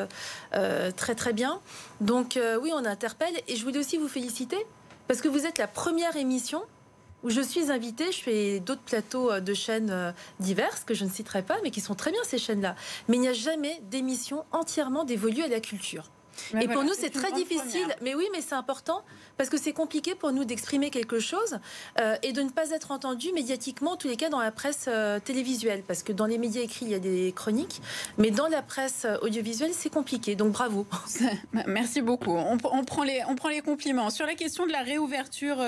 euh, 0.55 0.91
très 0.93 1.15
très 1.15 1.33
bien. 1.33 1.61
Donc 2.01 2.37
euh, 2.37 2.59
oui, 2.61 2.71
on 2.75 2.85
interpelle. 2.85 3.35
Et 3.49 3.57
je 3.57 3.65
voulais 3.65 3.79
aussi 3.79 3.97
vous 3.97 4.09
féliciter, 4.09 4.59
parce 5.09 5.21
que 5.21 5.29
vous 5.29 5.47
êtes 5.47 5.59
la 5.59 5.67
première 5.67 6.17
émission 6.17 6.63
où 7.23 7.31
je 7.31 7.41
suis 7.41 7.71
invitée. 7.71 8.13
Je 8.13 8.21
fais 8.21 8.61
d'autres 8.61 8.83
plateaux 8.83 9.31
euh, 9.31 9.41
de 9.41 9.55
chaînes 9.55 9.91
euh, 9.91 10.13
diverses 10.39 10.85
que 10.85 10.95
je 10.95 11.05
ne 11.05 11.11
citerai 11.11 11.43
pas, 11.43 11.59
mais 11.63 11.71
qui 11.71 11.81
sont 11.81 11.95
très 11.95 12.11
bien 12.11 12.21
ces 12.25 12.39
chaînes-là. 12.39 12.77
Mais 13.09 13.17
il 13.17 13.21
n'y 13.21 13.29
a 13.29 13.33
jamais 13.33 13.81
d'émission 13.91 14.45
entièrement 14.53 15.05
dévolue 15.05 15.43
à 15.43 15.49
la 15.49 15.61
culture 15.61 16.11
et 16.61 16.69
pour 16.69 16.85
nous, 16.85 16.95
c'est 16.99 17.11
très 17.11 17.33
difficile. 17.33 17.95
Mais 18.03 18.15
oui, 18.15 18.27
mais 18.33 18.41
c'est 18.41 18.55
important 18.55 19.05
parce 19.37 19.49
que 19.51 19.57
c'est 19.57 19.73
compliqué 19.73 20.15
pour 20.15 20.33
nous 20.33 20.45
d'exprimer 20.45 20.91
quelque 20.91 21.19
chose 21.19 21.59
euh, 21.99 22.17
et 22.23 22.33
de 22.33 22.43
ne 22.43 22.51
pas 22.51 22.71
être 22.71 22.91
entendu 22.91 23.33
médiatiquement, 23.33 23.93
en 23.93 23.97
tous 23.97 24.09
les 24.09 24.17
cas 24.17 24.29
dans 24.29 24.41
la 24.41 24.53
presse 24.53 24.87
euh, 24.89 25.19
télévisuelle. 25.19 25.83
Parce 25.87 26.03
que 26.03 26.13
dans 26.13 26.27
les 26.27 26.39
médias 26.39 26.63
écrits, 26.63 26.87
il 26.87 26.91
y 26.91 26.95
a 26.95 26.99
des 26.99 27.33
chroniques, 27.35 27.81
mais 28.19 28.31
dans 28.31 28.49
la 28.49 28.63
presse 28.63 29.05
euh, 29.05 29.17
audiovisuelle, 29.23 29.73
c'est 29.73 29.91
compliqué. 29.91 30.35
Donc 30.37 30.53
bravo. 30.53 30.87
Merci 31.67 32.03
beaucoup. 32.03 32.33
On, 32.37 32.59
prend 32.85 33.03
les, 33.03 33.23
on 33.29 33.35
prend 33.35 33.49
les 33.49 33.63
compliments. 33.63 34.11
Sur 34.11 34.27
la 34.27 34.35
question 34.35 34.67
de 34.67 34.73
la 34.73 34.83
réouverture, 34.83 35.59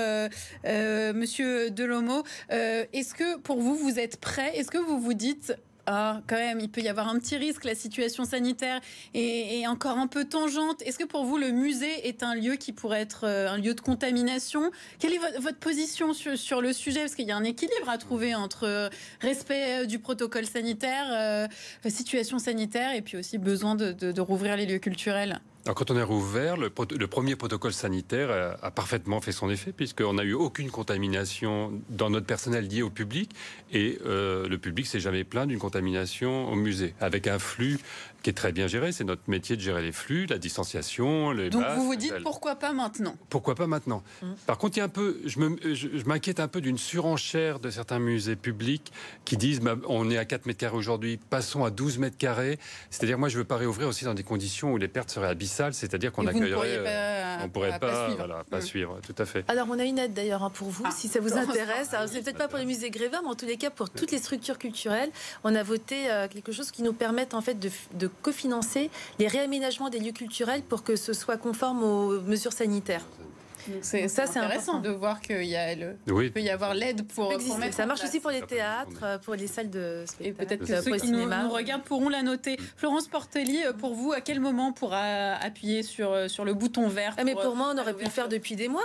monsieur 1.14 1.70
Delomo, 1.70 2.22
est-ce 2.50 3.14
que 3.14 3.38
pour 3.38 3.60
vous, 3.60 3.76
vous 3.76 3.98
êtes 3.98 4.20
prêt? 4.20 4.56
Est-ce 4.56 4.70
que 4.70 4.78
vous 4.78 5.00
vous 5.00 5.14
dites 5.14 5.54
ah, 5.86 6.20
quand 6.28 6.36
même, 6.36 6.60
il 6.60 6.70
peut 6.70 6.80
y 6.80 6.88
avoir 6.88 7.08
un 7.08 7.18
petit 7.18 7.36
risque. 7.36 7.64
La 7.64 7.74
situation 7.74 8.24
sanitaire 8.24 8.80
est, 9.14 9.66
encore 9.66 9.98
un 9.98 10.06
peu 10.06 10.24
tangente. 10.24 10.80
Est-ce 10.82 10.98
que 10.98 11.04
pour 11.04 11.24
vous, 11.24 11.38
le 11.38 11.50
musée 11.50 12.08
est 12.08 12.22
un 12.22 12.34
lieu 12.34 12.54
qui 12.54 12.72
pourrait 12.72 13.00
être 13.00 13.24
euh, 13.24 13.50
un 13.50 13.58
lieu 13.58 13.74
de 13.74 13.80
contamination? 13.80 14.70
Quelle 14.98 15.14
est 15.14 15.40
votre 15.40 15.58
position 15.58 16.12
sur, 16.12 16.60
le 16.60 16.72
sujet? 16.72 17.00
Parce 17.00 17.14
qu'il 17.14 17.26
y 17.26 17.32
a 17.32 17.36
un 17.36 17.44
équilibre 17.44 17.88
à 17.88 17.98
trouver 17.98 18.34
entre 18.34 18.66
euh, 18.66 18.88
respect 19.20 19.82
euh, 19.82 19.86
du 19.86 19.98
protocole 19.98 20.46
sanitaire, 20.46 21.48
situation 21.88 22.38
sanitaire, 22.38 22.94
et 22.94 23.02
puis 23.02 23.16
aussi 23.16 23.38
besoin 23.38 23.74
de 23.74 24.20
rouvrir 24.20 24.56
les 24.56 24.66
lieux 24.66 24.78
culturels. 24.78 25.40
Quand 25.64 25.92
on 25.92 25.96
est 25.96 26.02
rouvert, 26.02 26.56
le, 26.56 26.70
premier 27.06 27.36
protocole 27.36 27.72
sanitaire 27.72 28.56
a, 28.60 28.70
parfaitement 28.72 29.20
fait 29.20 29.30
son 29.30 29.48
effet, 29.48 29.70
puisqu'on 29.70 30.14
n'a 30.14 30.24
eu 30.24 30.32
aucune 30.32 30.70
contamination 30.70 31.80
dans 31.88 32.10
notre 32.10 32.26
personnel 32.26 32.66
lié 32.66 32.82
au 32.82 32.90
public, 32.90 33.30
et 33.72 33.98
euh, 34.04 34.48
le 34.48 34.58
public 34.58 34.86
s'est 34.86 34.98
jamais 34.98 35.22
plaint 35.22 35.46
d'une 35.46 35.60
contamination 35.60 36.48
au 36.50 36.56
musée, 36.56 36.94
avec 37.00 37.28
un 37.28 37.38
flux 37.38 37.78
qui 38.22 38.30
est 38.30 38.34
très 38.34 38.52
bien 38.52 38.66
géré. 38.66 38.92
C'est 38.92 39.04
notre 39.04 39.22
métier 39.28 39.56
de 39.56 39.60
gérer 39.60 39.82
les 39.82 39.92
flux, 39.92 40.26
la 40.26 40.38
distanciation, 40.38 41.32
les 41.32 41.50
Donc 41.50 41.64
vous 41.76 41.86
vous 41.86 41.96
dites 41.96 42.22
pourquoi 42.22 42.56
pas 42.56 42.72
maintenant? 42.72 43.16
Pourquoi 43.28 43.54
pas 43.54 43.66
maintenant? 43.66 44.02
Mmh. 44.22 44.26
Par 44.46 44.58
contre, 44.58 44.76
il 44.76 44.80
y 44.80 44.82
a 44.82 44.84
un 44.84 44.88
peu, 44.88 45.20
je, 45.24 45.38
m'inquiète 46.06 46.40
un 46.40 46.48
peu 46.48 46.60
d'une 46.60 46.78
surenchère 46.78 47.60
de 47.60 47.70
certains 47.70 47.98
musées 47.98 48.36
publics 48.36 48.92
qui 49.24 49.36
disent 49.36 49.60
bah, 49.60 49.76
on 49.88 50.10
est 50.10 50.18
à 50.18 50.24
4 50.24 50.46
mètres 50.46 50.58
carrés 50.58 50.76
aujourd'hui, 50.76 51.18
passons 51.30 51.64
à 51.64 51.70
12 51.70 51.98
mètres 51.98 52.18
carrés. 52.18 52.58
C'est-à-dire, 52.90 53.18
moi, 53.18 53.28
je 53.28 53.38
veux 53.38 53.44
pas 53.44 53.56
réouvrir 53.56 53.88
aussi 53.88 54.04
dans 54.04 54.14
des 54.14 54.22
conditions 54.22 54.72
où 54.72 54.76
les 54.76 54.88
pertes 54.88 55.10
seraient 55.10 55.28
abyssales, 55.28 55.74
c'est-à-dire 55.74 56.12
qu'on 56.12 56.26
accueillerait. 56.26 57.21
On 57.42 57.48
pourrait 57.48 57.78
pas, 57.78 58.08
suivre. 58.08 58.44
pas 58.50 58.58
mmh. 58.58 58.62
suivre, 58.62 59.00
tout 59.06 59.14
à 59.18 59.24
fait. 59.24 59.44
Alors, 59.48 59.66
on 59.70 59.78
a 59.78 59.84
une 59.84 59.98
aide 59.98 60.14
d'ailleurs 60.14 60.42
hein, 60.42 60.50
pour 60.50 60.68
vous, 60.68 60.84
ah, 60.86 60.90
si 60.90 61.08
ça 61.08 61.20
vous 61.20 61.34
intéresse. 61.34 61.94
C'est 62.06 62.22
peut-être 62.22 62.38
pas 62.38 62.48
pour 62.48 62.58
les 62.58 62.66
musées 62.66 62.90
Grévin, 62.90 63.20
mais 63.22 63.28
en 63.28 63.34
tous 63.34 63.46
les 63.46 63.56
cas, 63.56 63.70
pour 63.70 63.90
toutes 63.90 64.10
les 64.10 64.18
structures 64.18 64.58
culturelles, 64.58 65.10
on 65.44 65.54
a 65.54 65.62
voté 65.62 66.10
euh, 66.10 66.28
quelque 66.28 66.52
chose 66.52 66.70
qui 66.70 66.82
nous 66.82 66.92
permette 66.92 67.34
en 67.34 67.40
fait 67.40 67.58
de, 67.58 67.70
de 67.94 68.06
cofinancer 68.06 68.90
les 69.18 69.28
réaménagements 69.28 69.90
des 69.90 69.98
lieux 69.98 70.12
culturels 70.12 70.62
pour 70.62 70.82
que 70.82 70.96
ce 70.96 71.12
soit 71.12 71.36
conforme 71.36 71.82
aux 71.82 72.20
mesures 72.20 72.52
sanitaires. 72.52 73.04
C'est 73.80 74.08
ça, 74.08 74.26
c'est 74.26 74.38
intéressant. 74.38 74.80
de 74.80 74.90
voir 74.90 75.20
qu'il 75.20 75.44
y 75.44 75.56
a 75.56 75.74
le, 75.74 75.96
peut 76.30 76.40
y 76.40 76.50
avoir 76.50 76.74
l'aide 76.74 77.06
pour, 77.06 77.32
Ça 77.70 77.86
marche 77.86 78.04
aussi 78.04 78.20
pour 78.20 78.30
les 78.30 78.42
théâtres, 78.42 79.20
pour 79.24 79.34
les 79.34 79.46
salles 79.46 79.70
de 79.70 80.04
spectacle, 80.06 80.42
et 80.42 80.46
peut-être 80.46 80.82
ceux 80.82 80.96
qui 80.96 81.10
nous, 81.10 81.28
regardent 81.50 81.84
pourront 81.84 82.08
la 82.08 82.22
noter. 82.22 82.56
Florence 82.76 83.08
Portelli, 83.08 83.60
pour 83.78 83.94
vous, 83.94 84.12
à 84.12 84.20
quel 84.20 84.40
moment 84.40 84.68
on 84.68 84.72
pourra 84.72 85.34
appuyer 85.34 85.82
sur 85.82 86.30
sur 86.30 86.44
le 86.44 86.54
bouton 86.54 86.88
vert 86.88 87.14
ah, 87.18 87.24
Mais 87.24 87.34
pour 87.34 87.56
moi, 87.56 87.72
on 87.74 87.78
aurait 87.78 87.94
pu 87.94 88.04
le 88.04 88.10
faire 88.10 88.28
depuis 88.28 88.56
des 88.56 88.68
mois 88.68 88.84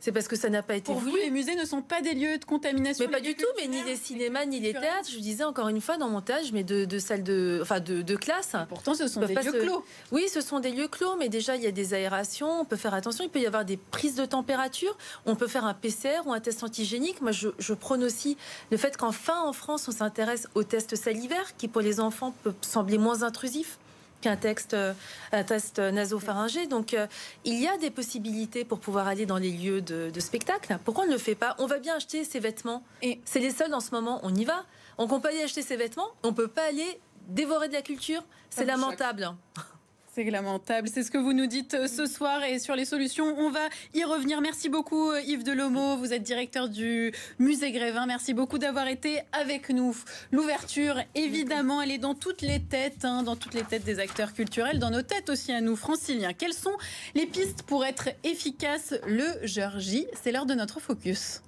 c'est 0.00 0.12
parce 0.12 0.28
que 0.28 0.36
ça 0.36 0.48
n'a 0.48 0.62
pas 0.62 0.76
été 0.76 0.92
Pour 0.92 1.00
vous, 1.00 1.16
les 1.16 1.30
musées 1.30 1.56
ne 1.56 1.64
sont 1.64 1.82
pas 1.82 2.00
des 2.00 2.14
lieux 2.14 2.38
de 2.38 2.44
contamination. 2.44 3.04
Mais 3.06 3.10
pas 3.10 3.20
du 3.20 3.34
tout, 3.34 3.46
mais 3.56 3.66
ni 3.66 3.82
les 3.82 3.96
cinémas, 3.96 4.46
ni 4.46 4.60
les 4.60 4.72
théâtres. 4.72 5.08
Je 5.10 5.18
disais 5.18 5.44
encore 5.44 5.68
une 5.68 5.80
fois 5.80 5.96
dans 5.96 6.06
mon 6.06 6.18
montage, 6.18 6.52
mais 6.52 6.64
de, 6.64 6.84
de 6.84 6.98
salles 6.98 7.22
de, 7.22 7.60
enfin 7.62 7.78
de, 7.80 8.02
de 8.02 8.16
classe. 8.16 8.56
pourtant, 8.68 8.94
ce 8.94 9.06
sont 9.06 9.20
des 9.20 9.34
lieux 9.34 9.52
clos. 9.52 9.84
Oui, 10.10 10.28
ce 10.28 10.40
sont 10.40 10.58
des 10.58 10.70
lieux 10.70 10.88
clos, 10.88 11.16
mais 11.16 11.28
déjà 11.28 11.54
il 11.56 11.62
y 11.62 11.66
a 11.66 11.70
des 11.70 11.94
aérations. 11.94 12.60
On 12.60 12.64
peut 12.64 12.76
faire 12.76 12.94
attention. 12.94 13.24
Il 13.24 13.30
peut 13.30 13.40
y 13.40 13.46
avoir 13.46 13.64
des 13.64 13.76
prises 13.76 14.16
de 14.16 14.24
température. 14.24 14.96
On 15.26 15.36
peut 15.36 15.46
faire 15.46 15.64
un 15.64 15.74
PCR 15.74 16.26
ou 16.26 16.32
un 16.32 16.40
test 16.40 16.64
antigénique. 16.64 17.20
Moi, 17.20 17.32
je, 17.32 17.48
je 17.58 17.74
prône 17.74 18.02
aussi 18.02 18.36
le 18.70 18.76
fait 18.76 18.96
qu'enfin 18.96 19.40
en 19.42 19.52
France, 19.52 19.86
on 19.88 19.92
s'intéresse 19.92 20.48
aux 20.54 20.64
tests 20.64 20.96
salivaires, 20.96 21.56
qui 21.56 21.68
pour 21.68 21.82
les 21.82 22.00
enfants 22.00 22.34
peut 22.42 22.54
sembler 22.62 22.98
moins 22.98 23.22
intrusifs 23.22 23.78
qu'un 24.20 24.36
texte, 24.36 24.74
euh, 24.74 24.92
un 25.32 25.44
test 25.44 25.78
nasopharyngé. 25.78 26.66
Donc, 26.66 26.94
euh, 26.94 27.06
il 27.44 27.60
y 27.60 27.68
a 27.68 27.76
des 27.78 27.90
possibilités 27.90 28.64
pour 28.64 28.80
pouvoir 28.80 29.06
aller 29.06 29.26
dans 29.26 29.38
les 29.38 29.50
lieux 29.50 29.80
de, 29.80 30.20
spectacle. 30.20 30.78
Pourquoi 30.84 31.04
on 31.04 31.06
ne 31.06 31.12
le 31.12 31.18
fait 31.18 31.34
pas? 31.34 31.54
On 31.58 31.66
va 31.66 31.78
bien 31.78 31.96
acheter 31.96 32.24
ses 32.24 32.40
vêtements. 32.40 32.82
Et 33.02 33.20
c'est 33.24 33.40
les 33.40 33.50
seuls 33.50 33.72
en 33.72 33.80
ce 33.80 33.92
moment. 33.92 34.20
On 34.22 34.34
y 34.34 34.44
va. 34.44 34.64
Donc, 34.98 35.12
on 35.12 35.20
peut 35.20 35.28
aller 35.28 35.42
acheter 35.42 35.62
ses 35.62 35.76
vêtements. 35.76 36.08
On 36.22 36.32
peut 36.32 36.48
pas 36.48 36.64
aller 36.64 37.00
dévorer 37.28 37.68
de 37.68 37.74
la 37.74 37.82
culture. 37.82 38.22
C'est 38.50 38.64
lamentable. 38.64 39.30
Lamentable. 40.24 40.88
C'est 40.92 41.02
ce 41.02 41.10
que 41.10 41.18
vous 41.18 41.32
nous 41.32 41.46
dites 41.46 41.74
euh, 41.74 41.86
ce 41.86 42.06
soir 42.06 42.42
et 42.42 42.58
sur 42.58 42.74
les 42.74 42.84
solutions, 42.84 43.34
on 43.38 43.50
va 43.50 43.68
y 43.94 44.04
revenir. 44.04 44.40
Merci 44.40 44.68
beaucoup 44.68 45.10
euh, 45.10 45.20
Yves 45.22 45.44
Delomo. 45.44 45.96
Vous 45.96 46.12
êtes 46.12 46.22
directeur 46.22 46.68
du 46.68 47.12
musée 47.38 47.72
Grévin. 47.72 48.06
Merci 48.06 48.34
beaucoup 48.34 48.58
d'avoir 48.58 48.88
été 48.88 49.20
avec 49.32 49.70
nous. 49.70 49.96
L'ouverture, 50.32 50.96
évidemment, 51.14 51.80
elle 51.80 51.92
est 51.92 51.98
dans 51.98 52.14
toutes 52.14 52.42
les 52.42 52.60
têtes, 52.60 53.04
hein, 53.04 53.22
dans 53.22 53.36
toutes 53.36 53.54
les 53.54 53.62
têtes 53.62 53.84
des 53.84 54.00
acteurs 54.00 54.32
culturels, 54.32 54.78
dans 54.78 54.90
nos 54.90 55.02
têtes 55.02 55.30
aussi 55.30 55.52
à 55.52 55.60
nous, 55.60 55.76
franciliens. 55.76 56.32
Quelles 56.32 56.54
sont 56.54 56.76
les 57.14 57.26
pistes 57.26 57.62
pour 57.62 57.84
être 57.84 58.08
efficaces 58.24 58.94
le 59.06 59.46
jour 59.46 59.78
J? 59.78 60.06
C'est 60.20 60.32
l'heure 60.32 60.46
de 60.46 60.54
notre 60.54 60.80
focus. 60.80 61.42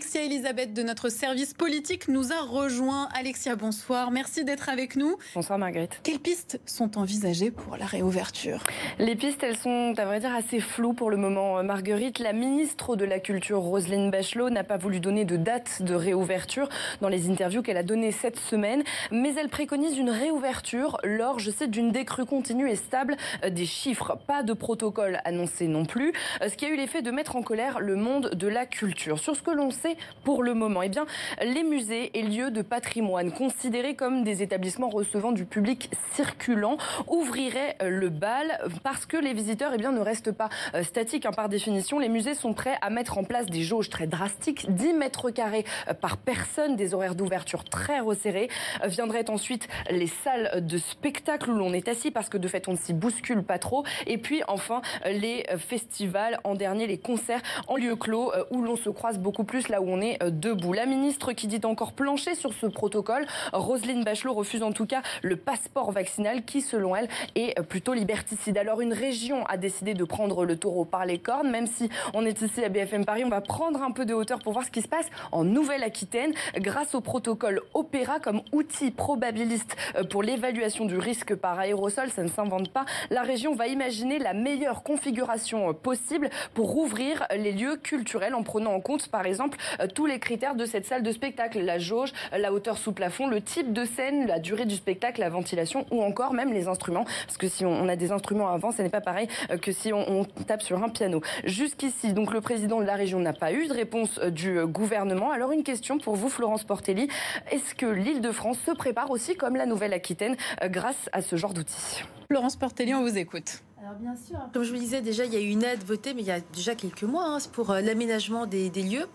Alexia 0.00 0.22
Elisabeth 0.22 0.72
de 0.72 0.82
notre 0.82 1.10
service 1.10 1.52
politique 1.52 2.08
nous 2.08 2.32
a 2.32 2.40
rejoint. 2.40 3.10
Alexia, 3.14 3.54
bonsoir. 3.54 4.10
Merci 4.10 4.46
d'être 4.46 4.70
avec 4.70 4.96
nous. 4.96 5.18
Bonsoir 5.34 5.58
Marguerite. 5.58 6.00
Quelles 6.02 6.20
pistes 6.20 6.58
sont 6.64 6.96
envisagées 6.96 7.50
pour 7.50 7.76
la 7.76 7.84
réouverture? 7.84 8.64
Les 8.98 9.14
pistes, 9.14 9.42
elles 9.42 9.58
sont, 9.58 9.92
à 9.98 10.06
vrai 10.06 10.20
dire, 10.20 10.34
assez 10.34 10.58
floues 10.58 10.94
pour 10.94 11.10
le 11.10 11.18
moment. 11.18 11.62
Marguerite, 11.62 12.18
la 12.18 12.32
ministre 12.32 12.96
de 12.96 13.04
la 13.04 13.20
Culture, 13.20 13.60
Roselyne 13.60 14.10
Bachelot, 14.10 14.48
n'a 14.48 14.64
pas 14.64 14.78
voulu 14.78 15.00
donner 15.00 15.26
de 15.26 15.36
date 15.36 15.82
de 15.82 15.94
réouverture 15.94 16.70
dans 17.02 17.10
les 17.10 17.28
interviews 17.28 17.60
qu'elle 17.60 17.76
a 17.76 17.82
données 17.82 18.10
cette 18.10 18.38
semaine, 18.38 18.82
mais 19.10 19.34
elle 19.34 19.50
préconise 19.50 19.98
une 19.98 20.08
réouverture 20.08 20.96
lors, 21.04 21.38
je 21.40 21.50
sais, 21.50 21.66
d'une 21.66 21.92
décrue 21.92 22.24
continue 22.24 22.70
et 22.70 22.76
stable 22.76 23.18
des 23.46 23.66
chiffres. 23.66 24.16
Pas 24.26 24.44
de 24.44 24.54
protocole 24.54 25.20
annoncé 25.26 25.68
non 25.68 25.84
plus, 25.84 26.14
ce 26.40 26.54
qui 26.54 26.64
a 26.64 26.70
eu 26.70 26.76
l'effet 26.76 27.02
de 27.02 27.10
mettre 27.10 27.36
en 27.36 27.42
colère 27.42 27.80
le 27.80 27.96
monde 27.96 28.30
de 28.30 28.48
la 28.48 28.64
culture. 28.64 29.18
Sur 29.18 29.36
ce 29.36 29.42
que 29.42 29.50
l'on 29.50 29.70
sait 29.70 29.89
pour 30.24 30.42
le 30.42 30.54
moment 30.54 30.82
Eh 30.82 30.88
bien, 30.88 31.06
les 31.42 31.62
musées 31.62 32.10
et 32.18 32.22
lieux 32.22 32.50
de 32.50 32.62
patrimoine 32.62 33.32
considérés 33.32 33.94
comme 33.94 34.24
des 34.24 34.42
établissements 34.42 34.88
recevant 34.88 35.32
du 35.32 35.44
public 35.44 35.90
circulant 36.14 36.76
ouvriraient 37.08 37.76
euh, 37.82 37.88
le 37.88 38.08
bal 38.08 38.60
parce 38.82 39.06
que 39.06 39.16
les 39.16 39.32
visiteurs 39.32 39.72
eh 39.74 39.78
bien, 39.78 39.92
ne 39.92 40.00
restent 40.00 40.32
pas 40.32 40.48
euh, 40.74 40.82
statiques. 40.82 41.26
Hein. 41.26 41.32
Par 41.32 41.48
définition, 41.48 41.98
les 41.98 42.08
musées 42.08 42.34
sont 42.34 42.52
prêts 42.52 42.76
à 42.80 42.90
mettre 42.90 43.18
en 43.18 43.24
place 43.24 43.46
des 43.46 43.62
jauges 43.62 43.90
très 43.90 44.06
drastiques, 44.06 44.72
10 44.72 44.92
mètres 44.94 45.30
carrés 45.30 45.64
euh, 45.88 45.94
par 45.94 46.16
personne, 46.16 46.76
des 46.76 46.94
horaires 46.94 47.14
d'ouverture 47.14 47.64
très 47.64 48.00
resserrés. 48.00 48.48
Viendraient 48.86 49.30
ensuite 49.30 49.68
les 49.90 50.06
salles 50.06 50.66
de 50.66 50.78
spectacle 50.78 51.50
où 51.50 51.54
l'on 51.54 51.72
est 51.72 51.88
assis 51.88 52.10
parce 52.10 52.28
que 52.28 52.38
de 52.38 52.48
fait 52.48 52.68
on 52.68 52.72
ne 52.72 52.76
s'y 52.76 52.92
bouscule 52.92 53.42
pas 53.42 53.58
trop. 53.58 53.84
Et 54.06 54.18
puis 54.18 54.42
enfin 54.48 54.82
les 55.04 55.44
festivals, 55.58 56.38
en 56.44 56.54
dernier 56.54 56.86
les 56.86 56.98
concerts 56.98 57.40
en 57.68 57.76
lieu 57.76 57.96
clos 57.96 58.32
où 58.50 58.62
l'on 58.62 58.76
se 58.76 58.90
croise 58.90 59.18
beaucoup 59.18 59.44
plus 59.44 59.68
là 59.70 59.80
où 59.80 59.88
on 59.88 60.00
est 60.00 60.22
euh, 60.22 60.30
debout. 60.30 60.72
La 60.72 60.86
ministre 60.86 61.32
qui 61.32 61.46
dit 61.46 61.60
encore 61.64 61.92
plancher 61.92 62.34
sur 62.34 62.52
ce 62.52 62.66
protocole, 62.66 63.26
Roselyne 63.52 64.04
Bachelot 64.04 64.34
refuse 64.34 64.62
en 64.62 64.72
tout 64.72 64.86
cas 64.86 65.02
le 65.22 65.36
passeport 65.36 65.92
vaccinal 65.92 66.44
qui, 66.44 66.60
selon 66.60 66.94
elle, 66.96 67.08
est 67.34 67.58
euh, 67.58 67.62
plutôt 67.62 67.94
liberticide. 67.94 68.58
Alors 68.58 68.80
une 68.80 68.92
région 68.92 69.44
a 69.46 69.56
décidé 69.56 69.94
de 69.94 70.04
prendre 70.04 70.44
le 70.44 70.56
taureau 70.56 70.84
par 70.84 71.06
les 71.06 71.18
cornes, 71.18 71.50
même 71.50 71.66
si 71.66 71.88
on 72.14 72.26
est 72.26 72.42
ici 72.42 72.64
à 72.64 72.68
BFM 72.68 73.04
Paris, 73.04 73.24
on 73.24 73.28
va 73.28 73.40
prendre 73.40 73.82
un 73.82 73.92
peu 73.92 74.04
de 74.04 74.14
hauteur 74.14 74.40
pour 74.40 74.52
voir 74.52 74.64
ce 74.64 74.70
qui 74.70 74.82
se 74.82 74.88
passe 74.88 75.06
en 75.32 75.44
Nouvelle-Aquitaine 75.44 76.32
grâce 76.56 76.94
au 76.94 77.00
protocole 77.00 77.62
Opéra 77.74 78.18
comme 78.18 78.42
outil 78.52 78.90
probabiliste 78.90 79.76
euh, 79.96 80.04
pour 80.04 80.22
l'évaluation 80.22 80.84
du 80.84 80.98
risque 80.98 81.34
par 81.34 81.58
aérosol. 81.58 82.10
Ça 82.10 82.22
ne 82.22 82.28
s'invente 82.28 82.72
pas. 82.72 82.84
La 83.10 83.22
région 83.22 83.54
va 83.54 83.68
imaginer 83.68 84.18
la 84.18 84.34
meilleure 84.34 84.82
configuration 84.82 85.72
possible 85.74 86.30
pour 86.54 86.70
rouvrir 86.70 87.26
les 87.36 87.52
lieux 87.52 87.76
culturels 87.76 88.34
en 88.34 88.42
prenant 88.42 88.72
en 88.72 88.80
compte, 88.80 89.08
par 89.08 89.26
exemple, 89.26 89.58
tous 89.94 90.06
les 90.06 90.18
critères 90.18 90.54
de 90.54 90.64
cette 90.64 90.86
salle 90.86 91.02
de 91.02 91.12
spectacle, 91.12 91.60
la 91.60 91.78
jauge, 91.78 92.12
la 92.36 92.52
hauteur 92.52 92.78
sous 92.78 92.92
plafond, 92.92 93.26
le 93.26 93.40
type 93.40 93.72
de 93.72 93.84
scène, 93.84 94.26
la 94.26 94.38
durée 94.38 94.66
du 94.66 94.76
spectacle, 94.76 95.20
la 95.20 95.28
ventilation 95.28 95.86
ou 95.90 96.02
encore 96.02 96.32
même 96.32 96.52
les 96.52 96.68
instruments. 96.68 97.04
Parce 97.26 97.36
que 97.36 97.48
si 97.48 97.64
on 97.64 97.88
a 97.88 97.96
des 97.96 98.12
instruments 98.12 98.48
avant, 98.48 98.72
ce 98.72 98.82
n'est 98.82 98.90
pas 98.90 99.00
pareil 99.00 99.28
euh, 99.50 99.56
que 99.56 99.72
si 99.72 99.92
on, 99.92 100.24
tape 100.46 100.62
sur 100.62 100.82
un 100.82 100.88
piano. 100.88 101.20
Jusqu'ici, 101.44 102.12
le 102.14 102.40
président 102.40 102.80
de 102.80 102.84
la 102.84 102.94
région 102.94 103.20
n'a 103.20 103.32
pas 103.32 103.52
eu 103.52 103.66
de 103.66 103.72
réponse 103.72 104.18
euh, 104.22 104.30
du 104.30 104.64
gouvernement. 104.66 105.30
Alors 105.30 105.52
une 105.52 105.62
question 105.62 105.98
pour 105.98 106.16
vous, 106.16 106.28
Florence 106.28 106.64
Portelli. 106.64 107.08
Est-ce 107.50 107.74
que 107.74 107.86
l'île 107.86 108.20
de 108.20 108.32
France 108.32 108.58
se 108.64 108.72
prépare 108.72 109.10
aussi 109.10 109.36
comme 109.36 109.56
la 109.56 109.66
Nouvelle-Aquitaine 109.66 110.36
grâce 110.64 111.08
à 111.12 111.22
ce 111.22 111.36
genre 111.36 111.54
d'outils? 111.54 112.02
Florence 112.28 112.56
Portelli, 112.56 112.94
on 112.94 113.02
vous 113.02 113.18
écoute. 113.18 113.62
Bien 113.98 114.14
sûr, 114.14 114.38
comme 114.52 114.62
je 114.62 114.72
vous 114.72 114.78
disais 114.78 115.00
déjà, 115.00 115.24
il 115.24 115.32
y 115.32 115.36
a 115.36 115.40
eu 115.40 115.48
une 115.48 115.64
aide 115.64 115.82
votée, 115.82 116.14
mais 116.14 116.22
il 116.22 116.26
y 116.26 116.30
a 116.30 116.40
déjà 116.40 116.74
quelques 116.74 117.02
mois, 117.02 117.24
hein, 117.24 117.38
pour 117.52 117.70
euh, 117.70 117.80
l'aménagement 117.80 118.46
des, 118.46 118.70
lieux. 118.70 119.06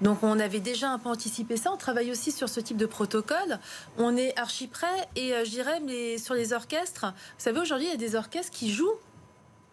Donc 0.00 0.22
on 0.22 0.38
avait 0.40 0.60
déjà 0.60 0.90
un 0.90 0.98
peu 0.98 1.08
anticipé 1.08 1.56
ça. 1.56 1.72
On 1.72 1.76
travaille 1.76 2.10
aussi 2.10 2.32
sur 2.32 2.48
ce 2.48 2.60
type 2.60 2.76
de 2.76 2.86
protocole. 2.86 3.58
On 3.98 4.16
est 4.16 4.36
archi 4.38 4.66
prêt 4.66 5.08
et 5.14 5.34
euh, 5.34 5.44
je 5.44 5.50
dirais, 5.50 5.80
mais 5.80 6.18
sur 6.18 6.34
les 6.34 6.52
orchestres, 6.52 7.06
vous 7.06 7.44
savez, 7.44 7.60
aujourd'hui, 7.60 7.86
il 7.86 7.90
y 7.90 7.94
a 7.94 7.98
des 7.98 8.16
orchestres 8.16 8.52
qui 8.52 8.72
jouent 8.72 8.98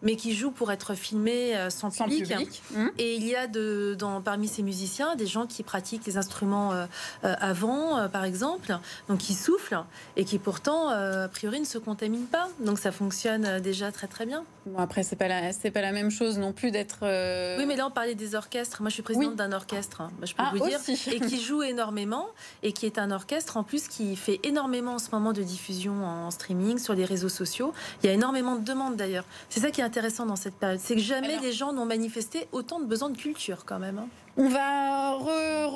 mais 0.02 0.16
qui 0.16 0.34
joue 0.34 0.50
pour 0.50 0.72
être 0.72 0.94
filmé 0.94 1.56
euh, 1.56 1.70
sans, 1.70 1.90
public. 1.90 2.62
Mmh. 2.74 2.86
Et 2.98 3.14
il 3.14 3.26
y 3.26 3.36
a 3.36 3.46
de, 3.46 3.94
dans, 3.98 4.20
parmi 4.20 4.48
ces 4.48 4.62
musiciens 4.62 5.14
des 5.16 5.26
gens 5.26 5.46
qui 5.46 5.62
pratiquent 5.62 6.06
les 6.06 6.16
instruments 6.16 6.72
euh, 6.72 6.86
euh, 7.24 7.34
avant, 7.40 8.08
par 8.08 8.24
exemple, 8.24 8.76
donc 9.08 9.18
qui 9.18 9.34
soufflent 9.34 9.82
et 10.16 10.24
qui 10.24 10.38
pourtant, 10.38 10.88
a 10.88 11.28
priori, 11.28 11.60
ne 11.60 11.64
se 11.64 11.78
contaminent 11.78 12.26
pas. 12.26 12.48
Donc 12.60 12.78
ça 12.78 12.92
fonctionne 12.92 13.60
déjà 13.60 13.92
très 13.92 14.06
très 14.06 14.26
bien. 14.26 14.44
Bon, 14.66 14.78
après, 14.78 15.02
c'est 15.02 15.16
pas 15.16 15.28
la, 15.28 15.52
c'est 15.52 15.70
pas 15.70 15.80
la 15.80 15.92
même 15.92 16.10
chose 16.10 16.38
non 16.38 16.52
plus 16.52 16.70
d'être. 16.70 16.98
Oui, 17.58 17.66
mais 17.66 17.76
là, 17.76 17.86
on 17.86 17.90
parlait 17.90 18.14
des 18.14 18.34
orchestres. 18.34 18.82
Moi, 18.82 18.88
je 18.88 18.94
suis 18.94 19.02
présidente 19.02 19.36
d'un 19.36 19.52
orchestre, 19.52 20.00
hein. 20.00 20.10
je 20.22 20.34
peux 20.34 20.42
ah, 20.44 20.52
vous 20.54 20.66
dire, 20.66 20.78
et 21.12 21.20
qui 21.20 21.40
joue 21.42 21.62
énormément 21.62 22.28
et 22.62 22.72
qui 22.72 22.86
est 22.86 22.98
un 22.98 23.10
orchestre 23.10 23.56
en 23.56 23.64
plus 23.64 23.88
qui 23.88 24.16
fait 24.16 24.40
énormément 24.42 24.94
en 24.94 24.98
ce 24.98 25.10
moment 25.12 25.32
de 25.32 25.42
diffusion 25.42 26.04
en 26.04 26.30
streaming 26.30 26.78
sur 26.78 26.94
les 26.94 27.04
réseaux 27.04 27.28
sociaux. 27.28 27.72
Il 28.02 28.06
y 28.06 28.10
a 28.10 28.12
énormément 28.12 28.56
de 28.56 28.64
demandes 28.64 28.96
d'ailleurs. 28.96 29.24
C'est 29.48 29.60
ça 29.60 29.70
qui 29.70 29.80
est 29.80 29.84
intéressant 29.92 30.24
dans 30.24 30.36
cette 30.36 30.54
période, 30.54 30.80
c'est 30.80 30.94
que 30.94 31.02
jamais 31.02 31.38
les 31.40 31.52
gens 31.52 31.74
n'ont 31.74 31.84
manifesté 31.84 32.48
autant 32.52 32.80
de 32.80 32.86
besoin 32.86 33.10
de 33.10 33.16
culture 33.16 33.66
quand 33.66 33.78
même. 33.78 33.98
Hein. 33.98 34.08
On 34.38 34.48
va 34.48 34.92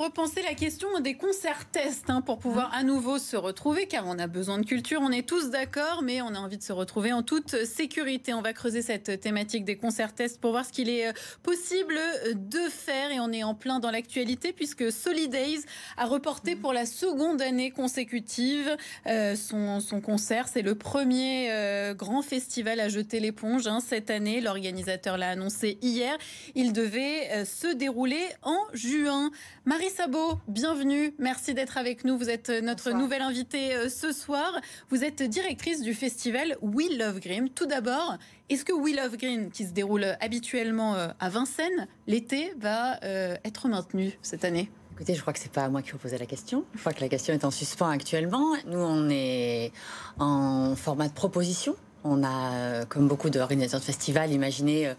repenser 0.07 0.41
la 0.41 0.53
question 0.53 0.87
des 0.99 1.15
concerts 1.15 1.69
tests 1.69 2.09
hein, 2.09 2.21
pour 2.21 2.39
pouvoir 2.39 2.73
à 2.73 2.83
nouveau 2.83 3.19
se 3.19 3.35
retrouver, 3.35 3.87
car 3.87 4.05
on 4.07 4.17
a 4.17 4.27
besoin 4.27 4.57
de 4.57 4.65
culture, 4.65 5.01
on 5.03 5.11
est 5.11 5.27
tous 5.27 5.49
d'accord, 5.49 6.01
mais 6.01 6.21
on 6.21 6.29
a 6.29 6.39
envie 6.39 6.57
de 6.57 6.63
se 6.63 6.73
retrouver 6.73 7.13
en 7.13 7.23
toute 7.23 7.65
sécurité. 7.65 8.33
On 8.33 8.41
va 8.41 8.53
creuser 8.53 8.81
cette 8.81 9.19
thématique 9.19 9.65
des 9.65 9.75
concerts 9.75 10.13
tests 10.13 10.39
pour 10.39 10.51
voir 10.51 10.65
ce 10.65 10.71
qu'il 10.71 10.89
est 10.89 11.09
euh, 11.09 11.13
possible 11.43 11.95
de 12.33 12.59
faire, 12.69 13.11
et 13.11 13.19
on 13.19 13.31
est 13.31 13.43
en 13.43 13.53
plein 13.53 13.79
dans 13.79 13.91
l'actualité, 13.91 14.53
puisque 14.53 14.91
Solidays 14.91 15.59
a 15.97 16.05
reporté 16.05 16.55
pour 16.55 16.73
la 16.73 16.85
seconde 16.85 17.41
année 17.41 17.71
consécutive 17.71 18.75
euh, 19.07 19.35
son, 19.35 20.01
concert. 20.01 20.47
C'est 20.47 20.61
le 20.61 20.75
premier 20.75 21.51
euh, 21.51 21.93
grand 21.93 22.21
festival 22.21 22.79
à 22.79 22.87
jeter 22.87 23.19
l'éponge 23.19 23.67
hein, 23.67 23.79
cette 23.81 24.09
année. 24.09 24.41
L'organisateur 24.41 25.17
l'a 25.17 25.29
annoncé 25.29 25.77
hier. 25.81 26.17
Il 26.55 26.71
devait 26.73 27.45
se 27.45 27.67
dérouler 27.67 28.23
en 28.43 28.46
juin. 28.73 29.31
Marie 29.65 29.89
Sabot, 29.89 30.39
bienvenue. 30.47 31.13
Merci 31.19 31.53
d'être 31.53 31.77
avec 31.77 32.05
nous. 32.05 32.17
Vous 32.17 32.29
êtes 32.29 32.49
notre 32.49 32.91
nouvelle 32.91 33.21
invitée 33.21 33.75
euh, 33.75 33.89
ce 33.89 34.11
soir. 34.11 34.51
Vous 34.89 35.03
êtes 35.03 35.23
directrice 35.23 35.81
du 35.81 35.93
festival 35.93 36.57
We 36.61 36.97
Love 36.97 37.19
Green. 37.19 37.49
Tout 37.49 37.65
d'abord, 37.65 38.17
est-ce 38.49 38.63
que 38.63 38.73
We 38.73 38.95
Love 38.95 39.17
Green, 39.17 39.51
qui 39.51 39.65
se 39.65 39.71
déroule 39.71 40.05
habituellement 40.19 40.95
euh, 40.95 41.09
à 41.19 41.29
Vincennes, 41.29 41.87
l'été, 42.07 42.53
va 42.57 43.03
euh, 43.03 43.35
être 43.43 43.67
maintenu 43.67 44.17
cette 44.21 44.45
année? 44.45 44.69
Écoutez, 44.93 45.13
je 45.13 45.21
crois 45.21 45.33
que 45.33 45.39
c'est 45.39 45.51
pas 45.51 45.65
à 45.65 45.69
moi 45.69 45.81
qui 45.81 45.91
vous 45.91 45.99
posez 45.99 46.17
la 46.17 46.25
question. 46.25 46.65
Je 46.73 46.79
crois 46.79 46.93
que 46.93 47.01
la 47.01 47.09
question 47.09 47.33
est 47.33 47.45
en 47.45 47.51
suspens 47.51 47.89
actuellement. 47.89 48.55
Nous, 48.65 48.79
on 48.79 49.09
est 49.09 49.71
en 50.19 50.75
format 50.75 51.07
de 51.07 51.13
proposition. 51.13 51.75
On 52.03 52.23
a, 52.23 52.85
comme 52.85 53.07
beaucoup 53.07 53.29
d'organisateurs 53.29 53.79
de 53.79 53.85
festivals, 53.85 54.31
imaginé 54.31 54.93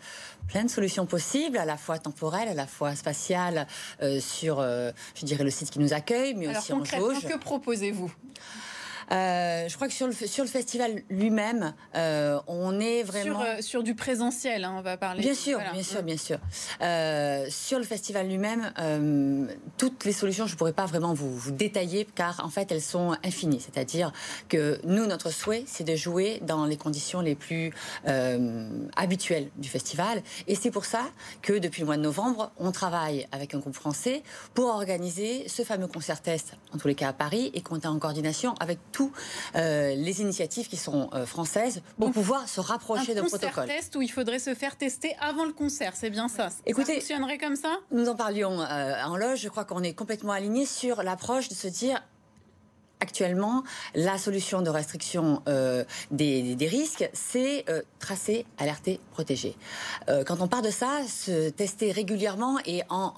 plein 0.48 0.64
de 0.64 0.70
solutions 0.70 1.06
possibles, 1.06 1.58
à 1.58 1.64
la 1.64 1.76
fois 1.76 1.98
temporelles, 1.98 2.48
à 2.48 2.54
la 2.54 2.66
fois 2.66 2.96
spatiales, 2.96 3.66
euh, 4.02 4.18
sur, 4.18 4.58
euh, 4.58 4.90
je 5.14 5.24
dirais, 5.24 5.44
le 5.44 5.50
site 5.50 5.70
qui 5.70 5.78
nous 5.78 5.92
accueille, 5.92 6.34
mais 6.34 6.48
aussi 6.48 6.72
en 6.72 6.84
jauge. 6.84 7.24
Que 7.26 7.38
proposez-vous? 7.38 8.10
Euh, 9.10 9.68
je 9.68 9.74
crois 9.74 9.88
que 9.88 9.94
sur 9.94 10.06
le, 10.06 10.12
sur 10.12 10.44
le 10.44 10.50
festival 10.50 11.02
lui-même, 11.08 11.74
euh, 11.94 12.38
on 12.46 12.78
est 12.80 13.02
vraiment... 13.02 13.24
Sur, 13.24 13.40
euh, 13.40 13.60
sur 13.60 13.82
du 13.82 13.94
présentiel, 13.94 14.64
hein, 14.64 14.74
on 14.78 14.82
va 14.82 14.96
parler. 14.96 15.22
Bien 15.22 15.34
sûr, 15.34 15.58
bien 15.72 15.82
sûr, 15.82 16.02
bien 16.02 16.16
sûr. 16.16 16.38
sur 17.50 17.78
le 17.78 17.84
festival 17.84 18.28
lui-même, 18.28 18.70
toutes 19.76 20.04
les 20.04 20.12
solutions, 20.12 20.46
je 20.46 20.52
ne 20.52 20.58
pourrais 20.58 20.72
pas 20.72 20.86
vraiment 20.86 21.14
vous, 21.14 21.34
vous, 21.34 21.50
détailler, 21.50 22.06
car 22.14 22.40
en 22.44 22.50
fait, 22.50 22.70
elles 22.72 22.82
sont 22.82 23.16
infinies. 23.24 23.60
C'est-à-dire 23.60 24.12
que 24.48 24.80
nous, 24.84 25.06
notre 25.06 25.30
souhait, 25.30 25.64
c'est 25.66 25.84
de 25.84 25.96
jouer 25.96 26.40
dans 26.42 26.66
les 26.66 26.76
conditions 26.76 27.20
les 27.20 27.34
plus 27.34 27.72
habituelles 28.96 29.48
du 29.56 29.68
festival. 29.68 30.22
Et 30.46 30.54
c'est 30.54 30.70
pour 30.70 30.84
ça 30.84 31.02
que 31.42 31.54
depuis 31.54 31.80
le 31.80 31.86
mois 31.86 31.96
de 31.96 32.02
novembre, 32.02 32.50
on 32.58 32.72
travaille 32.72 33.26
avec 33.32 33.54
un 33.54 33.58
groupe 33.58 33.74
français 33.74 34.22
pour 34.54 34.66
organiser 34.66 35.48
ce 35.48 35.62
fameux 35.62 35.86
concert 35.86 36.20
test, 36.20 36.54
en 36.74 36.78
tous 36.78 36.88
les 36.88 36.94
cas 36.94 37.08
à 37.08 37.12
Paris, 37.12 37.50
et 37.54 37.60
qu'on 37.60 37.76
est 37.76 37.86
en 37.86 37.98
coordination 37.98 38.54
avec 38.60 38.78
tous 38.92 38.97
toutes 38.98 39.12
les 39.54 40.20
initiatives 40.20 40.68
qui 40.68 40.76
sont 40.76 41.10
françaises 41.26 41.82
pour 41.98 42.10
pouvoir 42.10 42.48
se 42.48 42.60
rapprocher 42.60 43.14
de 43.14 43.22
protocole. 43.22 43.66
test 43.66 43.94
où 43.96 44.02
il 44.02 44.10
faudrait 44.10 44.38
se 44.38 44.54
faire 44.54 44.76
tester 44.76 45.14
avant 45.20 45.44
le 45.44 45.52
concert, 45.52 45.92
c'est 45.94 46.10
bien 46.10 46.28
ça. 46.28 46.48
Écoutez, 46.66 46.86
ça 46.86 46.92
fonctionnerait 46.94 47.38
comme 47.38 47.56
ça? 47.56 47.76
Nous 47.90 48.08
en 48.08 48.14
parlions 48.16 48.58
en 48.58 49.16
loge. 49.16 49.40
Je 49.40 49.48
crois 49.48 49.64
qu'on 49.64 49.82
est 49.82 49.94
complètement 49.94 50.32
alignés 50.32 50.66
sur 50.66 51.02
l'approche 51.02 51.48
de 51.48 51.54
se 51.54 51.68
dire 51.68 52.02
actuellement, 53.00 53.62
la 53.94 54.18
solution 54.18 54.62
de 54.62 54.70
restriction 54.70 55.42
euh, 55.48 55.84
des, 56.10 56.56
risques, 56.60 57.08
c'est 57.12 57.64
euh, 57.68 57.82
tracer, 57.98 58.46
alerter, 58.58 59.00
protéger. 59.12 59.56
Euh, 60.08 60.24
quand 60.24 60.40
on 60.40 60.48
part 60.48 60.62
de 60.62 60.70
ça, 60.70 61.00
se 61.06 61.50
tester 61.50 61.92
régulièrement 61.92 62.58
et 62.66 62.82
en 62.88 63.14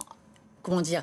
comment 0.62 0.80
dire, 0.80 1.02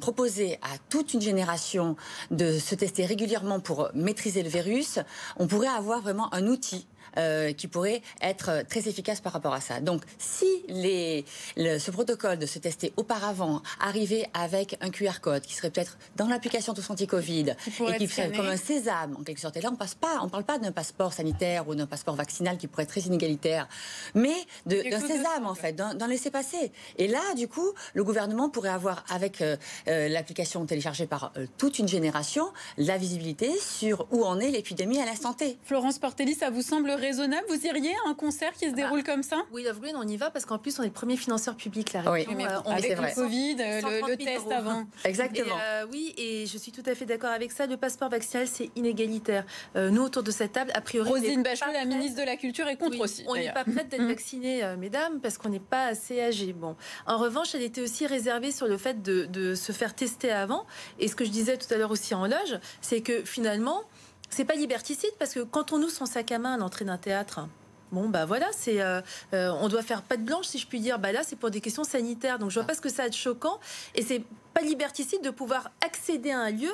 proposer 0.00 0.58
à 0.62 0.78
toute 0.88 1.14
une 1.14 1.20
génération 1.20 1.96
de 2.30 2.58
se 2.58 2.74
tester 2.74 3.06
régulièrement 3.06 3.60
pour 3.60 3.90
maîtriser 3.94 4.42
le 4.42 4.48
virus, 4.48 4.98
on 5.36 5.46
pourrait 5.46 5.68
avoir 5.68 6.00
vraiment 6.00 6.32
un 6.34 6.46
outil 6.46 6.86
euh, 7.16 7.52
qui 7.52 7.68
pourrait 7.68 8.02
être 8.20 8.64
très 8.68 8.88
efficace 8.88 9.20
par 9.20 9.32
rapport 9.32 9.54
à 9.54 9.60
ça. 9.60 9.80
Donc, 9.80 10.02
si 10.18 10.46
les, 10.68 11.24
ce 11.56 11.90
protocole 11.90 12.38
de 12.38 12.46
se 12.46 12.58
tester 12.58 12.92
auparavant 12.96 13.62
arrivait 13.80 14.28
avec 14.34 14.76
un 14.80 14.90
QR 14.90 15.20
code 15.20 15.42
qui 15.42 15.54
serait 15.54 15.70
peut-être 15.70 15.98
dans 16.16 16.28
l'application 16.28 16.74
Tous 16.74 16.90
Anti-Covid 16.90 17.54
et 17.66 17.96
qui 17.98 18.08
serait 18.08 18.32
comme 18.32 18.48
un 18.48 18.56
sésame 18.56 19.16
en 19.18 19.22
quelque 19.22 19.40
sorte, 19.40 19.56
et 19.56 19.60
là 19.60 19.70
on 19.72 19.76
passe 19.76 19.94
pas, 19.94 20.18
on 20.22 20.28
parle 20.28 20.44
pas 20.44 20.58
d'un 20.58 20.72
passeport 20.72 21.12
sanitaire 21.12 21.68
ou 21.68 21.74
d'un 21.74 21.86
passeport 21.86 22.14
vaccinal 22.14 22.58
qui 22.58 22.66
pourrait 22.66 22.84
être 22.84 22.90
très 22.90 23.00
inégalitaire, 23.02 23.68
mais 24.14 24.36
d'un 24.66 25.00
sésame 25.00 25.46
en 25.46 25.54
fait, 25.54 25.74
d'un 25.74 26.08
laisser-passer. 26.08 26.72
Et 26.96 27.08
là, 27.08 27.20
du 27.36 27.48
coup, 27.48 27.72
le 27.94 28.04
gouvernement 28.04 28.48
pourrait 28.48 28.70
avoir 28.70 29.04
avec 29.10 29.40
euh, 29.40 29.56
euh, 29.88 30.08
l'application 30.08 30.64
téléchargée 30.66 31.06
par 31.06 31.32
toute 31.58 31.78
une 31.78 31.88
génération 31.88 32.48
la 32.76 32.96
visibilité 32.96 33.50
sur 33.58 34.06
où 34.10 34.24
en 34.24 34.40
est 34.40 34.50
l'épidémie 34.50 35.00
à 35.00 35.04
la 35.04 35.16
santé. 35.16 35.58
Florence 35.64 35.98
Portelli, 35.98 36.34
ça 36.34 36.50
vous 36.50 36.62
semble 36.62 36.90
raisonnable? 36.98 37.46
Vous 37.48 37.66
iriez 37.66 37.92
à 38.06 38.10
un 38.10 38.14
concert 38.14 38.52
qui 38.52 38.66
se 38.66 38.70
bah, 38.70 38.76
déroule 38.76 39.02
comme 39.02 39.22
ça? 39.22 39.36
Oui, 39.52 39.64
Love 39.64 39.80
Green, 39.80 39.96
on 39.96 40.06
y 40.06 40.16
va 40.16 40.30
parce 40.30 40.44
qu'en 40.44 40.58
plus, 40.58 40.78
on 40.78 40.82
est 40.82 40.86
le 40.86 40.92
premier 40.92 41.16
financeur 41.16 41.56
public. 41.56 41.92
La 41.92 42.10
oui, 42.10 42.26
mais 42.36 42.46
euh, 42.46 42.60
on 42.64 42.70
avec 42.70 42.98
le 42.98 43.14
Covid, 43.14 43.56
le, 43.56 44.16
test 44.16 44.50
avant. 44.50 44.84
Exactement. 45.04 45.56
Euh, 45.60 45.86
oui, 45.92 46.14
et 46.16 46.46
je 46.46 46.58
suis 46.58 46.72
tout 46.72 46.82
à 46.86 46.94
fait 46.94 47.06
d'accord 47.06 47.30
avec 47.30 47.52
ça. 47.52 47.66
Le 47.66 47.76
passeport 47.76 48.08
vaccinal, 48.08 48.46
c'est 48.46 48.70
inégalitaire. 48.76 49.44
Euh, 49.76 49.90
nous, 49.90 50.02
autour 50.02 50.22
de 50.22 50.30
cette 50.30 50.52
table, 50.52 50.70
a 50.74 50.80
priori. 50.80 51.08
Rosine 51.08 51.42
Bachelot, 51.42 51.72
la 51.72 51.84
ministre 51.84 52.20
de 52.20 52.26
la 52.26 52.36
Culture, 52.36 52.68
est 52.68 52.76
contre 52.76 53.00
aussi. 53.00 53.24
On 53.26 53.34
n'est 53.34 53.52
pas 53.52 53.64
prête 53.64 53.88
d'être 53.88 54.02
mm. 54.02 54.08
vaccinée, 54.08 54.74
mesdames, 54.78 55.20
parce 55.20 55.38
qu'on 55.38 55.48
n'est 55.48 55.60
pas 55.60 55.86
assez 55.86 56.20
âgé. 56.20 56.52
Bon. 56.52 56.76
En 57.06 57.18
revanche, 57.18 57.54
elle 57.54 57.62
était 57.62 57.80
aussi 57.80 58.06
réservée 58.06 58.52
sur 58.52 58.66
le 58.66 58.76
fait 58.76 59.02
de, 59.02 59.24
de 59.26 59.54
se 59.54 59.72
faire 59.72 59.94
tester 59.94 60.30
avant. 60.30 60.66
Et 60.98 61.08
ce 61.08 61.16
que 61.16 61.24
je 61.24 61.30
disais 61.30 61.56
tout 61.56 61.72
à 61.72 61.76
l'heure 61.76 61.90
aussi 61.90 62.14
en 62.14 62.26
loge, 62.26 62.58
c'est 62.80 63.00
que 63.00 63.24
finalement, 63.24 63.84
c'est 64.30 64.44
pas 64.44 64.54
liberticide 64.54 65.10
parce 65.18 65.34
que 65.34 65.40
quand 65.40 65.72
on 65.72 65.82
ouvre 65.82 65.90
son 65.90 66.06
sac 66.06 66.32
à 66.32 66.38
main 66.38 66.54
à 66.54 66.56
l'entrée 66.56 66.84
d'un 66.84 66.98
théâtre, 66.98 67.48
Bon, 67.90 68.08
bah 68.08 68.26
voilà, 68.26 68.46
c'est, 68.52 68.82
euh, 68.82 69.00
euh, 69.32 69.50
on 69.62 69.68
doit 69.68 69.82
faire 69.82 70.02
pas 70.02 70.16
de 70.16 70.22
blanche, 70.22 70.46
si 70.46 70.58
je 70.58 70.66
puis 70.66 70.80
dire. 70.80 70.98
Bah 70.98 71.12
là, 71.12 71.22
c'est 71.24 71.36
pour 71.36 71.50
des 71.50 71.60
questions 71.60 71.84
sanitaires. 71.84 72.38
Donc, 72.38 72.50
je 72.50 72.60
vois 72.60 72.66
pas 72.66 72.74
ce 72.74 72.80
que 72.80 72.90
ça 72.90 73.02
va 73.02 73.06
être 73.06 73.16
choquant. 73.16 73.58
Et 73.94 74.02
c'est 74.02 74.22
pas 74.52 74.60
liberticide 74.60 75.22
de 75.22 75.30
pouvoir 75.30 75.70
accéder 75.84 76.30
à 76.30 76.40
un 76.40 76.50
lieu 76.50 76.72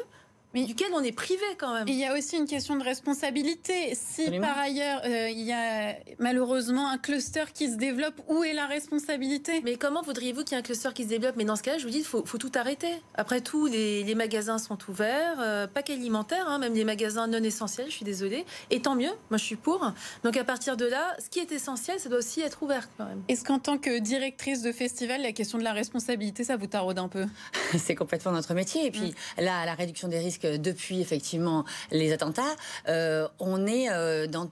mais 0.54 0.64
duquel 0.64 0.88
on 0.94 1.02
est 1.02 1.12
privé 1.12 1.42
quand 1.58 1.74
même. 1.74 1.88
Il 1.88 1.96
y 1.96 2.04
a 2.04 2.14
aussi 2.14 2.36
une 2.36 2.46
question 2.46 2.76
de 2.76 2.84
responsabilité. 2.84 3.94
Si 3.94 4.30
par 4.40 4.56
ailleurs 4.58 5.02
euh, 5.04 5.28
il 5.28 5.42
y 5.42 5.52
a 5.52 5.96
malheureusement 6.18 6.88
un 6.88 6.98
cluster 6.98 7.44
qui 7.52 7.70
se 7.70 7.76
développe, 7.76 8.14
où 8.28 8.44
est 8.44 8.52
la 8.52 8.66
responsabilité? 8.66 9.60
Mais 9.64 9.76
comment 9.76 10.02
voudriez-vous 10.02 10.44
qu'il 10.44 10.52
y 10.52 10.54
ait 10.54 10.60
un 10.60 10.62
cluster 10.62 10.90
qui 10.94 11.04
se 11.04 11.08
développe? 11.08 11.34
Mais 11.36 11.44
dans 11.44 11.56
ce 11.56 11.62
cas-là, 11.62 11.78
je 11.78 11.84
vous 11.84 11.90
dis, 11.90 11.98
il 11.98 12.04
faut, 12.04 12.22
tout 12.22 12.52
arrêter. 12.54 12.92
Après 13.14 13.40
tout, 13.40 13.66
les, 13.66 14.14
magasins 14.14 14.58
sont 14.58 14.78
ouverts, 14.88 15.38
euh, 15.40 15.66
pas 15.66 15.82
qu'alimentaires, 15.82 16.46
hein, 16.46 16.58
même 16.58 16.74
les 16.74 16.84
magasins 16.84 17.26
non 17.26 17.42
essentiels, 17.42 17.88
je 17.88 17.96
suis 17.96 18.04
désolée. 18.04 18.44
Et 18.70 18.80
tant 18.80 18.94
mieux, 18.94 19.10
moi 19.30 19.38
je 19.38 19.44
suis 19.44 19.56
pour. 19.56 19.92
Donc 20.22 20.36
à 20.36 20.44
partir 20.44 20.76
de 20.76 20.84
là, 20.84 21.16
ce 21.18 21.28
qui 21.28 21.40
est 21.40 21.50
essentiel, 21.50 21.98
ça 21.98 22.08
doit 22.08 22.18
aussi 22.18 22.40
être 22.42 22.62
ouvert 22.62 22.88
quand 22.96 23.06
même. 23.06 23.22
Est-ce 23.28 23.42
qu'en 23.42 23.58
tant 23.58 23.76
que 23.76 23.98
directrice 23.98 24.62
de 24.62 24.70
festival, 24.70 25.22
la 25.22 25.32
question 25.32 25.58
de 25.58 25.64
la 25.64 25.72
responsabilité, 25.72 26.44
ça 26.44 26.56
vous 26.56 26.68
taraude 26.68 26.98
un 26.98 27.08
peu? 27.08 27.26
C'est 27.76 27.96
complètement 27.96 28.32
notre 28.32 28.54
métier. 28.54 28.86
Et 28.86 28.90
puis 28.92 29.14
mm. 29.38 29.42
là, 29.42 29.66
la 29.66 29.74
réduction 29.74 30.06
des 30.06 30.18
risques 30.18 30.43
depuis 30.44 31.00
effectivement 31.00 31.64
les 31.90 32.12
attentats, 32.12 32.42
euh, 32.88 33.28
on 33.38 33.66
est 33.66 33.90
euh, 33.90 34.26
dans 34.26 34.50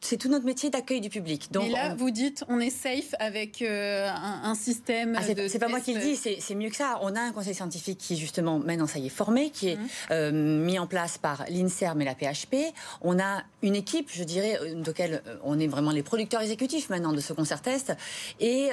c'est 0.00 0.16
tout 0.16 0.28
notre 0.28 0.44
métier 0.44 0.70
d'accueil 0.70 1.00
du 1.00 1.08
public. 1.08 1.50
Donc, 1.52 1.64
Mais 1.64 1.72
là, 1.72 1.94
vous 1.94 2.10
dites, 2.10 2.44
on 2.48 2.60
est 2.60 2.70
safe 2.70 3.14
avec 3.18 3.62
euh, 3.62 4.08
un, 4.08 4.54
système. 4.54 5.16
Ah, 5.18 5.22
c'est 5.22 5.58
pas 5.58 5.68
moi 5.68 5.80
qui 5.80 5.94
le 5.94 6.00
dis, 6.00 6.16
c'est 6.16 6.54
mieux 6.54 6.70
que 6.70 6.76
ça. 6.76 6.98
On 7.02 7.14
a 7.16 7.20
un 7.20 7.32
conseil 7.32 7.54
scientifique 7.54 7.98
qui, 7.98 8.16
justement, 8.16 8.58
maintenant, 8.58 8.86
ça 8.86 8.98
y 8.98 9.06
est, 9.06 9.10
formé, 9.10 9.50
qui 9.50 9.68
est 9.68 9.76
mmh. 10.10 10.64
mis 10.64 10.78
en 10.78 10.86
place 10.86 11.18
par 11.18 11.44
l'INSERM 11.48 12.00
et 12.02 12.04
la 12.04 12.14
PHP. 12.14 12.56
On 13.00 13.18
a 13.18 13.42
une 13.62 13.74
équipe, 13.74 14.10
je 14.12 14.24
dirais, 14.24 14.58
laquelle 14.84 15.22
on 15.42 15.58
est 15.58 15.66
vraiment 15.66 15.90
les 15.90 16.02
producteurs 16.02 16.40
exécutifs 16.40 16.88
maintenant 16.88 17.12
de 17.12 17.20
ce 17.20 17.32
concert 17.32 17.62
test. 17.62 17.92
Et 18.40 18.70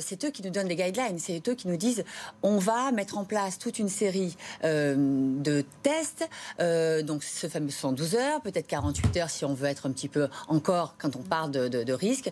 c'est 0.00 0.24
eux 0.24 0.30
qui 0.30 0.42
nous 0.42 0.50
donnent 0.50 0.68
les 0.68 0.76
guidelines. 0.76 1.18
C'est 1.18 1.46
eux 1.48 1.54
qui 1.54 1.68
nous 1.68 1.76
disent, 1.76 2.04
on 2.42 2.58
va 2.58 2.92
mettre 2.92 3.18
en 3.18 3.24
place 3.24 3.58
toute 3.58 3.78
une 3.78 3.88
série 3.88 4.36
de 4.62 5.64
tests. 5.82 6.28
donc, 7.06 7.24
ce 7.24 7.48
fameux 7.48 7.70
112 7.70 8.14
heures, 8.14 8.40
peut-être 8.40 8.66
48 8.66 9.16
heures 9.16 9.30
si 9.30 9.44
on 9.44 9.54
veut 9.54 9.68
être 9.68 9.86
un 9.86 9.92
petit 9.92 10.08
peu 10.08 10.28
quand 10.66 11.16
on 11.16 11.22
parle 11.22 11.50
de, 11.50 11.68
de, 11.68 11.92
risque. 11.92 12.30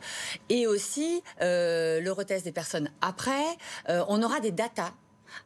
Et 0.48 0.66
aussi 0.66 1.22
euh, 1.40 2.00
le 2.00 2.12
retest 2.12 2.44
des 2.44 2.52
personnes 2.52 2.90
après. 3.00 3.44
Euh, 3.88 4.04
on 4.08 4.22
aura 4.22 4.40
des 4.40 4.50
datas 4.50 4.92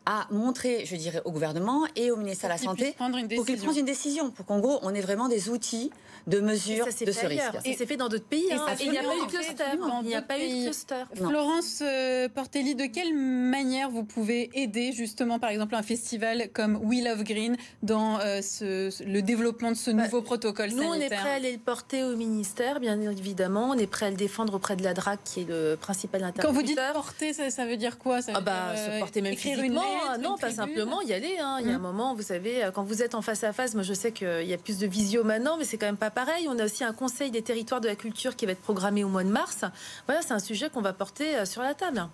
à 0.07 0.27
montrer, 0.31 0.85
je 0.85 0.96
dirais, 0.96 1.22
au 1.24 1.33
gouvernement 1.33 1.85
et 1.96 2.11
au 2.11 2.16
ministère 2.16 2.48
de 2.48 2.55
la 2.55 2.59
Santé 2.59 2.94
pour 3.37 3.46
qu'ils 3.46 3.59
prennent 3.59 3.79
une 3.79 3.85
décision, 3.85 4.31
pour 4.31 4.46
qu'en 4.46 4.59
gros, 4.59 4.79
on 4.83 4.94
ait 4.94 5.01
vraiment 5.01 5.29
des 5.29 5.48
outils 5.48 5.90
de 6.27 6.40
mesure 6.40 6.87
de 6.87 7.12
ce 7.12 7.27
risque. 7.27 7.42
Et 7.64 7.74
c'est 7.74 7.87
fait 7.87 7.96
dans 7.96 8.09
d'autres 8.09 8.24
pays. 8.24 8.48
Hein. 8.53 8.66
il 8.81 8.90
n'y 8.90 8.98
a 8.98 9.03
pas 9.03 9.16
eu 9.16 9.20
de 9.20 9.31
cluster. 9.31 9.64
Il 10.03 10.09
n'y 10.09 10.14
a 10.14 10.22
pas 10.22 10.38
eu 10.38 10.48
de 10.48 10.64
cluster. 10.64 11.03
Florence 11.14 11.83
euh, 11.83 12.29
Portelli, 12.29 12.74
de 12.74 12.87
quelle 12.87 13.14
manière 13.14 13.90
vous 13.90 14.05
pouvez 14.05 14.51
aider 14.55 14.92
justement, 14.92 15.38
par 15.38 15.51
exemple, 15.51 15.74
un 15.74 15.83
festival 15.83 16.51
comme 16.53 16.77
We 16.83 17.03
Love 17.03 17.24
Green 17.24 17.57
dans 17.83 18.18
euh, 18.20 18.42
ce, 18.42 18.90
le 19.05 19.22
développement 19.22 19.70
de 19.70 19.77
ce 19.77 19.90
bah, 19.90 20.05
nouveau 20.05 20.22
protocole 20.22 20.70
nous, 20.70 20.83
sanitaire 20.83 20.98
Nous, 20.98 21.03
on 21.03 21.18
est 21.18 21.20
prêt 21.20 21.31
à 21.31 21.35
aller 21.35 21.53
le 21.53 21.59
porter 21.59 22.05
au 22.05 22.16
ministère, 22.16 22.81
bien 22.81 23.01
évidemment. 23.01 23.70
On 23.70 23.79
est 23.79 23.87
prêt 23.87 24.07
à 24.07 24.11
le 24.11 24.16
défendre 24.16 24.55
auprès 24.55 24.77
de 24.77 24.85
la 24.85 24.94
DRAC, 24.94 25.20
qui 25.24 25.40
est 25.40 25.48
le 25.48 25.77
principal 25.81 26.22
interlocuteur. 26.24 26.51
Quand 26.51 26.55
vous 26.55 26.62
dites 26.62 26.92
porter, 26.92 27.33
ça, 27.33 27.66
veut 27.66 27.77
dire 27.77 27.98
quoi? 27.98 28.22
Ça 28.22 28.33
ah 28.35 28.40
bah, 28.40 28.77
se 28.77 28.90
euh, 28.90 28.98
porter 28.98 29.22
même 29.22 29.35
Hein. 29.82 30.18
non, 30.18 30.36
pas 30.36 30.50
simplement 30.50 31.00
y 31.02 31.12
aller. 31.12 31.36
Hein. 31.40 31.58
Il 31.60 31.68
y 31.68 31.70
a 31.70 31.74
un 31.74 31.78
mmh. 31.78 31.82
moment, 31.82 32.14
vous 32.14 32.22
savez, 32.22 32.68
quand 32.74 32.82
vous 32.82 33.02
êtes 33.02 33.14
en 33.14 33.22
face 33.22 33.44
à 33.44 33.52
face, 33.52 33.74
moi 33.74 33.82
je 33.82 33.94
sais 33.94 34.12
qu'il 34.12 34.46
y 34.46 34.54
a 34.54 34.58
plus 34.58 34.78
de 34.78 34.86
visio 34.86 35.24
maintenant, 35.24 35.56
mais 35.56 35.64
c'est 35.64 35.78
quand 35.78 35.86
même 35.86 35.96
pas 35.96 36.10
pareil. 36.10 36.46
On 36.48 36.58
a 36.58 36.64
aussi 36.64 36.84
un 36.84 36.92
conseil 36.92 37.30
des 37.30 37.42
territoires 37.42 37.80
de 37.80 37.88
la 37.88 37.96
culture 37.96 38.36
qui 38.36 38.46
va 38.46 38.52
être 38.52 38.60
programmé 38.60 39.04
au 39.04 39.08
mois 39.08 39.24
de 39.24 39.30
mars. 39.30 39.64
Voilà, 40.06 40.22
c'est 40.22 40.32
un 40.32 40.38
sujet 40.38 40.70
qu'on 40.70 40.82
va 40.82 40.92
porter 40.92 41.36
euh, 41.36 41.44
sur 41.44 41.62
la 41.62 41.74
table. 41.74 42.08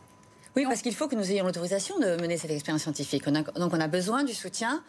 Oui, 0.56 0.64
parce 0.66 0.82
qu'il 0.82 0.94
faut 0.94 1.08
que 1.08 1.16
nous 1.16 1.32
ayons 1.32 1.44
l'autorisation 1.44 1.98
de 1.98 2.16
mener 2.20 2.36
cette 2.36 2.52
expérience 2.52 2.82
scientifique. 2.82 3.28
donc 3.28 3.48
on 3.56 3.80
a 3.80 3.88
besoin 3.88 4.22
du 4.22 4.34
soutien 4.34 4.84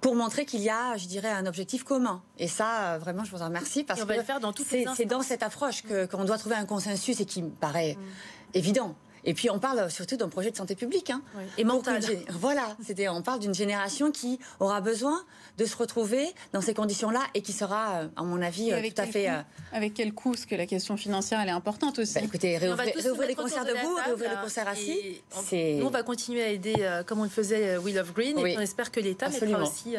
pour 0.00 0.14
montrer 0.14 0.44
qu'il 0.44 0.60
y 0.60 0.70
a, 0.70 0.96
je 0.96 1.06
dirais, 1.06 1.30
un 1.30 1.46
objectif 1.46 1.82
commun. 1.82 2.22
Et 2.38 2.46
ça, 2.46 2.94
euh, 2.94 2.98
vraiment, 2.98 3.24
je 3.24 3.32
vous 3.32 3.42
en 3.42 3.46
remercie 3.46 3.82
parce 3.82 4.04
que 4.04 4.12
c'est 4.94 5.06
dans 5.06 5.22
cette 5.22 5.42
approche 5.42 5.82
qu'on 6.10 6.24
doit 6.24 6.38
trouver 6.38 6.54
un 6.54 6.66
consensus 6.66 7.18
et 7.20 7.24
qui 7.24 7.42
me 7.42 7.50
paraît 7.50 7.96
mm. 7.98 8.02
évident. 8.54 8.94
Et 9.24 9.34
puis 9.34 9.50
on 9.50 9.58
parle 9.58 9.90
surtout 9.90 10.16
d'un 10.16 10.28
projet 10.28 10.50
de 10.50 10.56
santé 10.56 10.74
publique. 10.74 11.10
Hein. 11.10 11.22
Et 11.56 11.64
mental. 11.64 12.02
Voilà, 12.30 12.76
on 13.10 13.22
parle 13.22 13.40
d'une 13.40 13.54
génération 13.54 14.10
qui 14.10 14.38
aura 14.60 14.80
besoin 14.80 15.24
de 15.56 15.64
se 15.64 15.76
retrouver 15.76 16.26
dans 16.52 16.60
ces 16.60 16.74
conditions-là 16.74 17.20
et 17.34 17.42
qui 17.42 17.52
sera, 17.52 18.00
euh, 18.00 18.08
à 18.16 18.22
mon 18.22 18.40
avis, 18.40 18.72
euh, 18.72 18.80
tout 18.80 19.00
à 19.00 19.06
fait. 19.06 19.28
Euh, 19.28 19.40
avec 19.72 19.94
quel 19.94 20.12
coût? 20.12 20.30
Parce 20.30 20.46
que 20.46 20.54
la 20.54 20.66
question 20.66 20.96
financière, 20.96 21.40
elle 21.40 21.48
est 21.48 21.52
importante 21.52 21.98
aussi. 21.98 22.14
Bah, 22.14 22.20
écoutez, 22.24 22.56
réouvrir, 22.58 22.94
les 23.26 23.34
concerts 23.34 23.64
debout, 23.64 23.96
réouvrir 24.04 24.30
les 24.30 24.42
concerts 24.42 24.68
assis. 24.68 25.22
Nous, 25.52 25.86
on 25.86 25.90
va 25.90 26.02
continuer 26.02 26.42
à 26.42 26.48
aider 26.48 26.74
comme 27.06 27.20
on 27.20 27.24
le 27.24 27.28
faisait 27.28 27.76
We 27.78 27.94
Love 27.94 28.12
Green 28.12 28.38
et 28.38 28.56
on 28.56 28.60
espère 28.60 28.90
que 28.90 29.00
l'État 29.00 29.28
mettra 29.28 29.62
aussi 29.62 29.96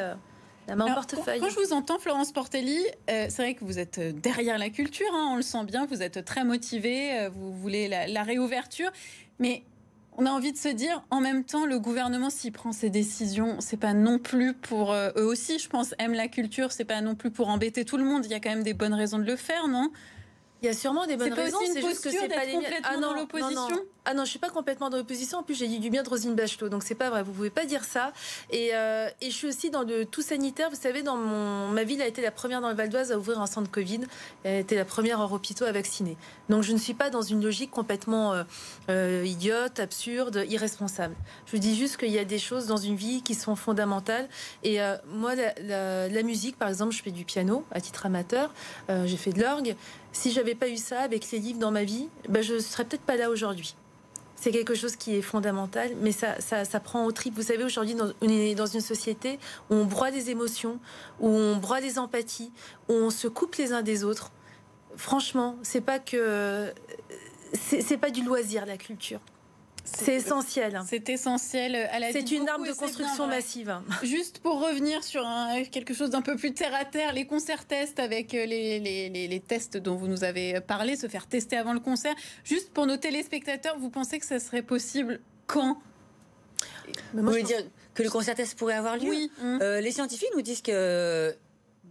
portefeuille. 0.75 1.39
Quand, 1.39 1.49
je 1.49 1.59
vous 1.59 1.73
entends, 1.73 1.99
Florence 1.99 2.31
Portelli, 2.31 2.77
euh, 3.09 3.27
c'est 3.29 3.41
vrai 3.41 3.53
que 3.53 3.63
vous 3.63 3.79
êtes 3.79 3.97
euh, 3.97 4.11
derrière 4.11 4.57
la 4.57 4.69
culture, 4.69 5.09
hein, 5.13 5.29
on 5.31 5.35
le 5.35 5.41
sent 5.41 5.63
bien, 5.65 5.85
vous 5.85 6.01
êtes 6.01 6.23
très 6.25 6.43
motivée, 6.43 7.19
euh, 7.19 7.29
vous 7.29 7.53
voulez 7.53 7.87
la, 7.87 8.23
réouverture, 8.23 8.91
mais 9.39 9.63
on 10.17 10.25
a 10.25 10.29
envie 10.29 10.51
de 10.51 10.57
se 10.57 10.67
dire, 10.67 11.03
en 11.09 11.21
même 11.21 11.43
temps, 11.43 11.65
le 11.65 11.79
gouvernement, 11.79 12.29
s'il 12.29 12.51
prend 12.51 12.71
ses 12.71 12.89
décisions, 12.89 13.57
c'est 13.59 13.77
pas 13.77 13.93
non 13.93 14.19
plus 14.19 14.53
pour 14.53 14.93
eux 14.93 15.23
aussi, 15.23 15.59
je 15.59 15.69
pense, 15.69 15.95
aiment 15.97 16.13
la 16.13 16.27
culture, 16.27 16.73
c'est 16.73 16.83
pas 16.83 16.99
non 16.99 17.15
plus 17.15 17.31
pour 17.31 17.47
embêter 17.47 17.85
tout 17.85 17.95
le 17.95 18.03
monde. 18.03 18.25
Il 18.25 18.31
y 18.31 18.33
a 18.33 18.41
quand 18.41 18.49
même 18.49 18.63
des 18.63 18.73
bonnes 18.73 18.93
raisons 18.93 19.17
de 19.17 19.23
le 19.23 19.37
faire, 19.37 19.69
non? 19.69 19.89
Il 20.61 20.65
y 20.65 20.69
a 20.69 20.73
sûrement 20.73 21.05
des 21.05 21.15
bonnes 21.15 21.33
raisons. 21.33 21.57
C'est 21.65 21.81
juste 21.81 22.03
que 22.03 22.11
c'est 22.11 22.27
pas 22.27 22.45
les... 22.45 22.59
ah 22.83 22.95
non, 22.95 23.01
dans 23.01 23.13
l'opposition. 23.13 23.79
Ah 24.05 24.13
non, 24.13 24.25
je 24.25 24.29
suis 24.29 24.39
pas 24.39 24.49
complètement 24.49 24.89
dans 24.89 24.97
l'opposition. 24.97 25.39
En 25.39 25.43
plus, 25.43 25.55
j'ai 25.55 25.67
dit 25.67 25.79
du 25.79 25.89
bien 25.89 26.03
de 26.03 26.09
Rosine 26.09 26.33
Bachelot, 26.33 26.69
donc 26.69 26.83
c'est 26.83 26.95
pas 26.95 27.09
vrai. 27.09 27.23
Vous 27.23 27.31
pouvez 27.31 27.49
pas 27.49 27.65
dire 27.65 27.83
ça. 27.83 28.11
Et, 28.49 28.71
euh, 28.73 29.07
et 29.21 29.29
je 29.29 29.35
suis 29.35 29.47
aussi 29.47 29.69
dans 29.69 29.83
le 29.83 30.05
tout 30.05 30.21
sanitaire. 30.21 30.69
Vous 30.69 30.75
savez, 30.75 31.03
dans 31.03 31.15
mon 31.15 31.67
ma 31.69 31.83
ville 31.83 32.01
a 32.01 32.07
été 32.07 32.21
la 32.21 32.31
première 32.31 32.59
dans 32.59 32.69
le 32.69 32.75
Val 32.75 32.89
d'Oise 32.89 33.11
à 33.11 33.17
ouvrir 33.17 33.39
un 33.39 33.45
centre 33.45 33.69
Covid. 33.69 34.01
Elle 34.43 34.55
a 34.55 34.59
été 34.59 34.75
la 34.75 34.85
première 34.85 35.19
en 35.19 35.31
hôpitaux 35.31 35.65
à 35.65 35.71
vacciner. 35.71 36.17
Donc 36.49 36.63
je 36.63 36.73
ne 36.73 36.77
suis 36.77 36.93
pas 36.93 37.09
dans 37.09 37.21
une 37.21 37.43
logique 37.43 37.71
complètement 37.71 38.33
euh, 38.33 38.43
euh, 38.89 39.23
idiote, 39.25 39.79
absurde, 39.79 40.43
irresponsable. 40.49 41.15
Je 41.45 41.57
dis 41.57 41.77
juste 41.77 41.97
qu'il 41.97 42.11
y 42.11 42.19
a 42.19 42.25
des 42.25 42.39
choses 42.39 42.65
dans 42.65 42.77
une 42.77 42.95
vie 42.95 43.21
qui 43.21 43.35
sont 43.35 43.55
fondamentales. 43.55 44.27
Et 44.63 44.79
moi, 45.07 45.35
la, 45.35 46.07
la, 46.07 46.23
musique, 46.23 46.57
par 46.57 46.67
exemple, 46.67 46.93
je 46.93 47.01
fais 47.01 47.11
du 47.11 47.25
piano 47.25 47.63
à 47.71 47.79
titre 47.79 48.05
amateur. 48.05 48.51
j'ai 49.05 49.17
fait 49.17 49.31
de 49.31 49.41
l'orgue. 49.41 49.75
Si 50.11 50.31
j'avais 50.31 50.55
pas 50.55 50.69
eu 50.69 50.77
ça 50.77 51.01
avec 51.01 51.29
les 51.31 51.39
livres 51.39 51.59
dans 51.59 51.71
ma 51.71 51.83
vie, 51.83 52.09
ben 52.27 52.41
je 52.41 52.59
serais 52.59 52.85
peut-être 52.85 53.03
pas 53.03 53.15
là 53.15 53.29
aujourd'hui 53.29 53.75
c'est 54.39 54.51
quelque 54.51 54.73
chose 54.73 54.95
qui 54.95 55.15
est 55.15 55.21
fondamental, 55.21 55.91
mais 56.01 56.13
ça, 56.13 56.39
ça, 56.39 56.79
prend 56.79 57.05
au 57.05 57.11
trip. 57.11 57.35
Vous 57.35 57.43
savez, 57.43 57.63
aujourd'hui, 57.63 57.95
on 58.21 58.29
est 58.29 58.55
dans 58.55 58.65
une 58.65 58.79
société 58.81 59.37
où 59.69 59.75
on 59.75 59.85
broie 59.85 60.11
des 60.11 60.29
émotions, 60.29 60.79
où 61.19 61.27
on 61.27 61.57
broie 61.57 61.81
des 61.81 61.99
empathies, 61.99 62.51
où 62.87 62.93
on 62.93 63.09
se 63.09 63.27
coupe 63.27 63.55
les 63.55 63.73
uns 63.73 63.81
des 63.81 64.05
autres. 64.05 64.31
Franchement, 64.95 65.57
c'est 65.61 65.81
pas 65.81 65.99
que 65.99 66.73
c'est 67.53 67.97
pas 67.97 68.11
du 68.11 68.23
loisir 68.23 68.65
la 68.65 68.77
culture. 68.77 69.19
C'est 69.97 70.15
essentiel. 70.15 70.81
C'est 70.87 71.09
essentiel 71.09 71.75
à 71.75 71.99
la 71.99 72.11
C'est 72.11 72.31
une 72.31 72.47
arme 72.47 72.67
de 72.67 72.73
construction 72.73 73.27
massive. 73.27 73.79
Juste 74.03 74.39
pour 74.39 74.61
revenir 74.61 75.03
sur 75.03 75.25
quelque 75.71 75.93
chose 75.93 76.09
d'un 76.09 76.21
peu 76.21 76.35
plus 76.35 76.53
terre 76.53 76.73
à 76.75 76.85
terre, 76.85 77.13
les 77.13 77.25
concerts 77.25 77.65
tests 77.65 77.99
avec 77.99 78.33
euh, 78.33 78.45
les, 78.45 78.79
les, 78.79 79.27
les, 79.27 79.39
tests 79.39 79.77
dont 79.77 79.95
vous 79.95 80.07
nous 80.07 80.23
avez 80.23 80.61
parlé, 80.61 80.95
se 80.95 81.07
faire 81.07 81.27
tester 81.27 81.57
avant 81.57 81.73
le 81.73 81.79
concert. 81.79 82.15
Juste 82.43 82.71
pour 82.71 82.85
nos 82.85 82.97
téléspectateurs, 82.97 83.77
vous 83.79 83.89
pensez 83.89 84.19
que 84.19 84.25
ça 84.25 84.39
serait 84.39 84.61
possible 84.61 85.19
quand? 85.47 85.79
Vous 87.13 87.23
voulez 87.23 87.43
dire 87.43 87.63
que 87.93 88.03
le 88.03 88.09
concert 88.09 88.35
test 88.35 88.57
pourrait 88.57 88.75
avoir 88.75 88.97
lieu 88.97 89.09
Oui. 89.09 89.31
Euh, 89.43 89.81
les 89.81 89.91
scientifiques 89.91 90.31
nous 90.35 90.41
disent 90.41 90.61
que 90.61 91.35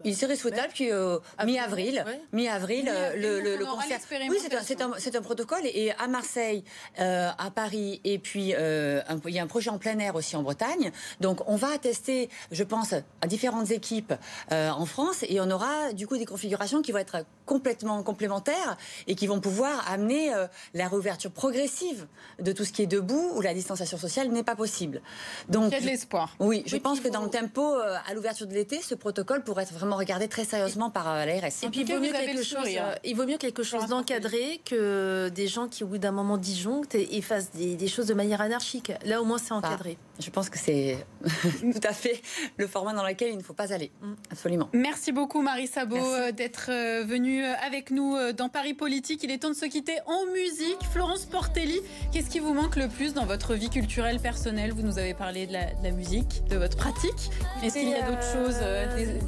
il 0.05 0.17
serait 0.17 0.37
souhaitable 0.37 0.73
qu'à 0.73 1.45
mi-avril, 1.45 2.05
mi-avril, 2.33 2.91
le, 3.17 3.41
le, 3.41 3.65
concert. 3.65 3.99
Oui, 4.29 4.39
c'est 4.63 4.81
un, 4.83 4.91
un, 4.91 5.19
un, 5.19 5.23
protocole. 5.23 5.63
Et 5.65 5.93
à 5.93 6.09
Marseille, 6.09 6.65
euh, 7.01 7.31
à 7.37 7.51
Paris, 7.51 8.01
et 8.05 8.19
puis 8.19 8.55
euh, 8.55 9.03
il 9.27 9.35
y 9.35 9.39
a 9.39 9.43
un 9.43 9.47
projet 9.47 9.71
en 9.71 9.79
plein 9.79 9.99
air 9.99 10.15
aussi 10.15 10.37
en 10.37 10.43
Bretagne. 10.43 10.93
Donc 11.21 11.41
on 11.47 11.57
va 11.57 11.79
tester, 11.79 12.29
je 12.51 12.65
pense, 12.65 12.93
à 12.93 13.27
différentes 13.27 13.71
équipes 13.71 14.15
euh, 14.53 14.71
en 14.71 14.87
France, 14.87 15.25
et 15.29 15.41
on 15.41 15.51
aura 15.51 15.93
du 15.93 16.07
coup 16.07 16.17
des 16.17 16.27
configurations 16.27 16.83
qui 16.83 16.93
vont 16.93 16.99
être 16.99 17.25
complètement 17.47 18.03
complémentaires 18.03 18.77
et 19.07 19.15
qui 19.15 19.27
vont 19.27 19.41
pouvoir 19.41 19.91
amener 19.91 20.31
la 20.75 20.87
réouverture 20.89 21.31
progressive 21.31 22.07
de 22.39 22.53
tout 22.53 22.65
ce 22.65 22.73
qui 22.73 22.83
est 22.83 22.87
debout 22.87 23.33
où 23.35 23.41
la 23.41 23.55
distanciation 23.55 23.97
sociale 23.97 24.29
n'est 24.29 24.43
pas 24.43 24.55
possible. 24.55 25.01
Donc 25.49 25.69
il 25.69 25.73
y 25.73 25.77
a 25.77 25.81
de 25.81 25.87
l'espoir. 25.87 26.37
Oui, 26.41 26.63
je 26.67 26.77
pense 26.77 27.01
que 27.01 27.09
dans 27.09 27.23
le 27.23 27.31
tempo 27.31 27.75
à 27.75 28.13
l'ouverture 28.15 28.47
de 28.47 28.53
l'été, 28.53 28.83
ce 28.83 28.95
protocole 28.95 29.43
pourrait 29.45 29.63
être 29.63 29.73
vraiment 29.73 29.88
regarder 29.97 30.29
très 30.29 30.45
sérieusement 30.45 30.91
par 30.91 31.09
euh, 31.09 31.25
l'ARS. 31.25 31.47
Et 31.63 31.69
puis, 31.71 31.81
il 31.81 31.93
vaut, 31.93 32.01
mieux 32.01 32.13
quelque 32.13 32.43
chose, 32.43 32.67
euh, 32.67 32.95
il 33.05 33.17
vaut 33.17 33.27
mieux 33.27 33.39
quelque 33.39 33.63
chose 33.63 33.87
d'encadré 33.87 34.61
que 34.65 35.29
des 35.29 35.49
gens 35.49 35.69
qui, 35.69 35.85
au 35.85 35.87
bout 35.87 35.99
d'un 35.99 36.13
moment, 36.13 36.37
disjonctent 36.37 36.95
et, 36.95 37.21
fassent 37.23 37.51
des, 37.53 37.89
choses 37.89 38.07
de 38.07 38.15
manière 38.15 38.41
anarchique. 38.41 38.93
Là, 39.05 39.21
au 39.23 39.25
moins, 39.25 39.39
c'est 39.39 39.53
encadré. 39.53 39.99
je 40.19 40.31
pense 40.31 40.51
que 40.51 40.59
c'est 40.59 40.99
tout 41.61 41.81
à 41.83 41.93
fait 41.93 42.21
le 42.57 42.67
format 42.67 42.93
dans 42.93 43.07
lequel 43.07 43.31
il 43.33 43.39
ne 43.39 43.43
faut 43.43 43.55
pas 43.55 43.73
aller. 43.73 43.91
Mm. 44.03 44.13
Absolument. 44.31 44.69
Merci 44.73 45.13
beaucoup, 45.13 45.43
Marie 45.43 45.67
Sabot, 45.67 45.97
euh, 45.97 46.33
d'être 46.33 46.71
venue 47.05 47.45
avec 47.45 47.91
nous 47.91 48.17
dans 48.33 48.49
Paris 48.49 48.75
Politique. 48.75 49.23
Il 49.23 49.31
est 49.31 49.39
temps 49.39 49.51
de 49.51 49.55
se 49.55 49.67
quitter 49.67 49.99
en 50.07 50.27
musique. 50.27 50.79
Florence 50.93 51.25
Portelli, 51.27 51.81
qu'est-ce 52.13 52.31
qui 52.31 52.39
vous 52.39 52.55
manque 52.55 52.77
le 52.77 52.89
plus 52.89 53.15
dans 53.15 53.27
votre 53.27 53.55
vie 53.55 53.71
culturelle 53.71 54.21
personnelle? 54.21 54.73
Vous 54.73 54.83
nous 54.83 54.99
avez 54.99 55.15
parlé 55.15 55.47
de 55.47 55.53
la, 55.53 55.91
musique, 55.91 56.43
de 56.49 56.57
votre 56.57 56.77
pratique. 56.77 57.31
Est-ce 57.63 57.75
qu'il 57.75 57.89
y 57.89 57.95
a 57.95 58.03
d'autres 58.03 58.33
choses 58.33 58.59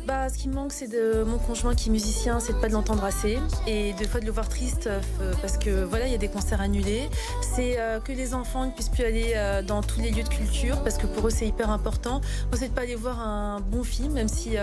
bah, 0.07 0.29
Ce 0.29 0.37
qui 0.37 0.49
manque, 0.51 0.73
c'est 0.73 0.89
de 0.89 1.25
mon 1.25 1.39
conjoint 1.39 1.75
qui 1.75 1.89
est 1.89 1.93
musicien, 1.93 2.41
c'est 2.41 2.53
de 2.53 2.59
pas 2.59 2.69
de 2.69 2.73
l'entendre 2.73 3.05
assez 3.05 3.39
et 3.67 3.93
des 3.95 4.07
fois 4.07 4.21
de 4.21 4.27
le 4.27 4.33
voir 4.33 4.49
triste 4.49 4.87
euh, 4.87 5.01
parce 5.41 5.57
que 5.57 5.85
voilà, 5.85 6.07
il 6.07 6.13
y 6.13 6.15
a 6.15 6.19
des 6.19 6.29
concerts 6.29 6.61
annulés. 6.61 7.09
C'est 7.43 7.79
euh, 7.79 8.01
que 8.01 8.13
les 8.13 8.35
enfants 8.35 8.67
ne 8.67 8.71
puissent 8.71 8.89
plus 8.89 9.05
aller 9.05 9.33
euh, 9.35 9.63
dans 9.63 9.83
tous 9.83 10.01
les 10.01 10.11
lieux 10.11 10.23
de 10.23 10.29
culture 10.29 10.83
parce 10.83 10.99
que 10.99 11.07
pour 11.07 11.29
eux 11.29 11.31
c'est 11.31 11.47
hyper 11.47 11.71
important. 11.71 12.21
Moi, 12.49 12.57
c'est 12.57 12.69
de 12.69 12.75
pas 12.75 12.83
aller 12.83 12.97
voir 12.97 13.21
un 13.21 13.61
bon 13.61 13.85
film, 13.85 14.13
même 14.13 14.29
si 14.29 14.57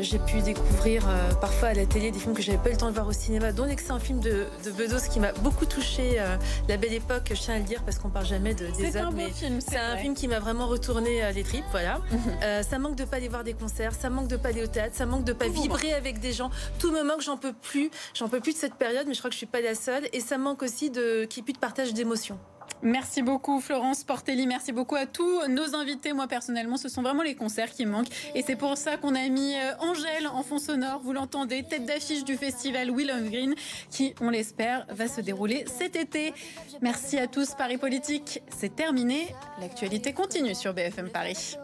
j'ai 0.00 0.18
pu 0.18 0.40
découvrir 0.40 1.06
parfois 1.40 1.68
à 1.68 1.74
la 1.74 1.86
télé 1.86 2.10
des 2.10 2.18
films 2.18 2.34
que 2.34 2.42
j'avais 2.42 2.58
pas 2.58 2.68
eu 2.68 2.72
le 2.72 2.78
temps 2.78 2.88
de 2.88 2.94
voir 2.94 3.06
au 3.06 3.12
cinéma, 3.12 3.52
dont 3.52 3.66
un 3.90 3.98
film 3.98 4.20
de, 4.20 4.44
de 4.64 4.70
Bedos 4.70 5.08
qui 5.10 5.20
m'a 5.20 5.32
beaucoup 5.32 5.66
touché. 5.66 6.20
la 6.68 6.76
belle 6.76 6.92
époque, 6.92 7.30
je 7.30 7.40
tiens 7.40 7.54
à 7.54 7.58
le 7.58 7.64
dire 7.64 7.82
parce 7.84 7.98
qu'on 7.98 8.10
parle 8.10 8.26
jamais 8.26 8.54
de 8.54 8.66
des 8.66 8.96
autres, 8.96 9.12
mais 9.14 9.28
c'est 9.60 9.78
un 9.78 9.96
film 9.96 10.14
qui 10.14 10.28
m'a 10.28 10.40
vraiment 10.40 10.66
retourné 10.66 11.32
les 11.32 11.42
tripes. 11.42 11.64
Voilà. 11.70 12.00
ça 12.62 12.78
manque 12.78 12.96
de 12.96 13.04
pas 13.04 13.16
aller 13.16 13.28
voir 13.28 13.44
des 13.44 13.54
concerts, 13.54 13.92
ça 13.94 14.10
manque 14.10 14.28
de 14.28 14.36
pas 14.36 14.48
aller 14.48 14.62
au 14.62 14.66
théâtre, 14.66 14.94
ça 14.98 15.06
manque 15.06 15.22
de 15.22 15.32
pas 15.32 15.46
vibrer 15.46 15.92
avec 15.94 16.18
des 16.18 16.32
gens. 16.32 16.50
Tout 16.80 16.90
me 16.90 17.04
manque, 17.04 17.20
j'en 17.20 17.36
peux 17.36 17.52
plus. 17.52 17.88
J'en 18.14 18.28
peux 18.28 18.40
plus 18.40 18.52
de 18.52 18.58
cette 18.58 18.74
période, 18.74 19.06
mais 19.06 19.14
je 19.14 19.20
crois 19.20 19.30
que 19.30 19.34
je 19.34 19.38
suis 19.38 19.46
pas 19.46 19.60
la 19.60 19.76
seule. 19.76 20.08
Et 20.12 20.18
ça 20.18 20.38
manque 20.38 20.60
aussi 20.60 20.90
de 20.90 21.24
qu'il 21.24 21.40
n'y 21.40 21.44
ait 21.44 21.46
plus 21.46 21.52
de 21.52 21.60
partage 21.60 21.94
d'émotions. 21.94 22.36
Merci 22.82 23.22
beaucoup 23.22 23.60
Florence 23.60 24.04
Portelli, 24.04 24.46
merci 24.46 24.70
beaucoup 24.70 24.94
à 24.94 25.06
tous 25.06 25.46
nos 25.48 25.74
invités. 25.74 26.12
Moi 26.12 26.28
personnellement, 26.28 26.76
ce 26.76 26.88
sont 26.88 27.02
vraiment 27.02 27.24
les 27.24 27.34
concerts 27.34 27.72
qui 27.72 27.86
manquent 27.86 28.10
et 28.36 28.42
c'est 28.42 28.54
pour 28.54 28.76
ça 28.76 28.96
qu'on 28.96 29.16
a 29.16 29.28
mis 29.28 29.56
euh, 29.56 29.72
Angèle 29.80 30.28
en 30.28 30.44
fond 30.44 30.58
sonore, 30.58 31.00
vous 31.02 31.12
l'entendez, 31.12 31.64
tête 31.64 31.86
d'affiche 31.86 32.22
du 32.22 32.36
festival 32.36 32.92
Will 32.92 33.10
of 33.10 33.28
Green 33.30 33.54
qui, 33.90 34.14
on 34.20 34.30
l'espère, 34.30 34.86
va 34.90 35.08
se 35.08 35.20
dérouler 35.20 35.64
cet 35.66 35.96
été. 35.96 36.32
Merci 36.80 37.18
à 37.18 37.26
tous, 37.26 37.54
Paris 37.56 37.78
Politique, 37.78 38.42
c'est 38.56 38.76
terminé. 38.76 39.34
L'actualité 39.60 40.12
continue 40.12 40.54
sur 40.54 40.72
BFM 40.72 41.08
Paris. 41.08 41.56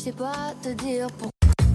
Je 0.00 0.04
sais 0.04 0.12
pas 0.12 0.54
te 0.62 0.70
dire 0.70 1.08
pourquoi. 1.08 1.39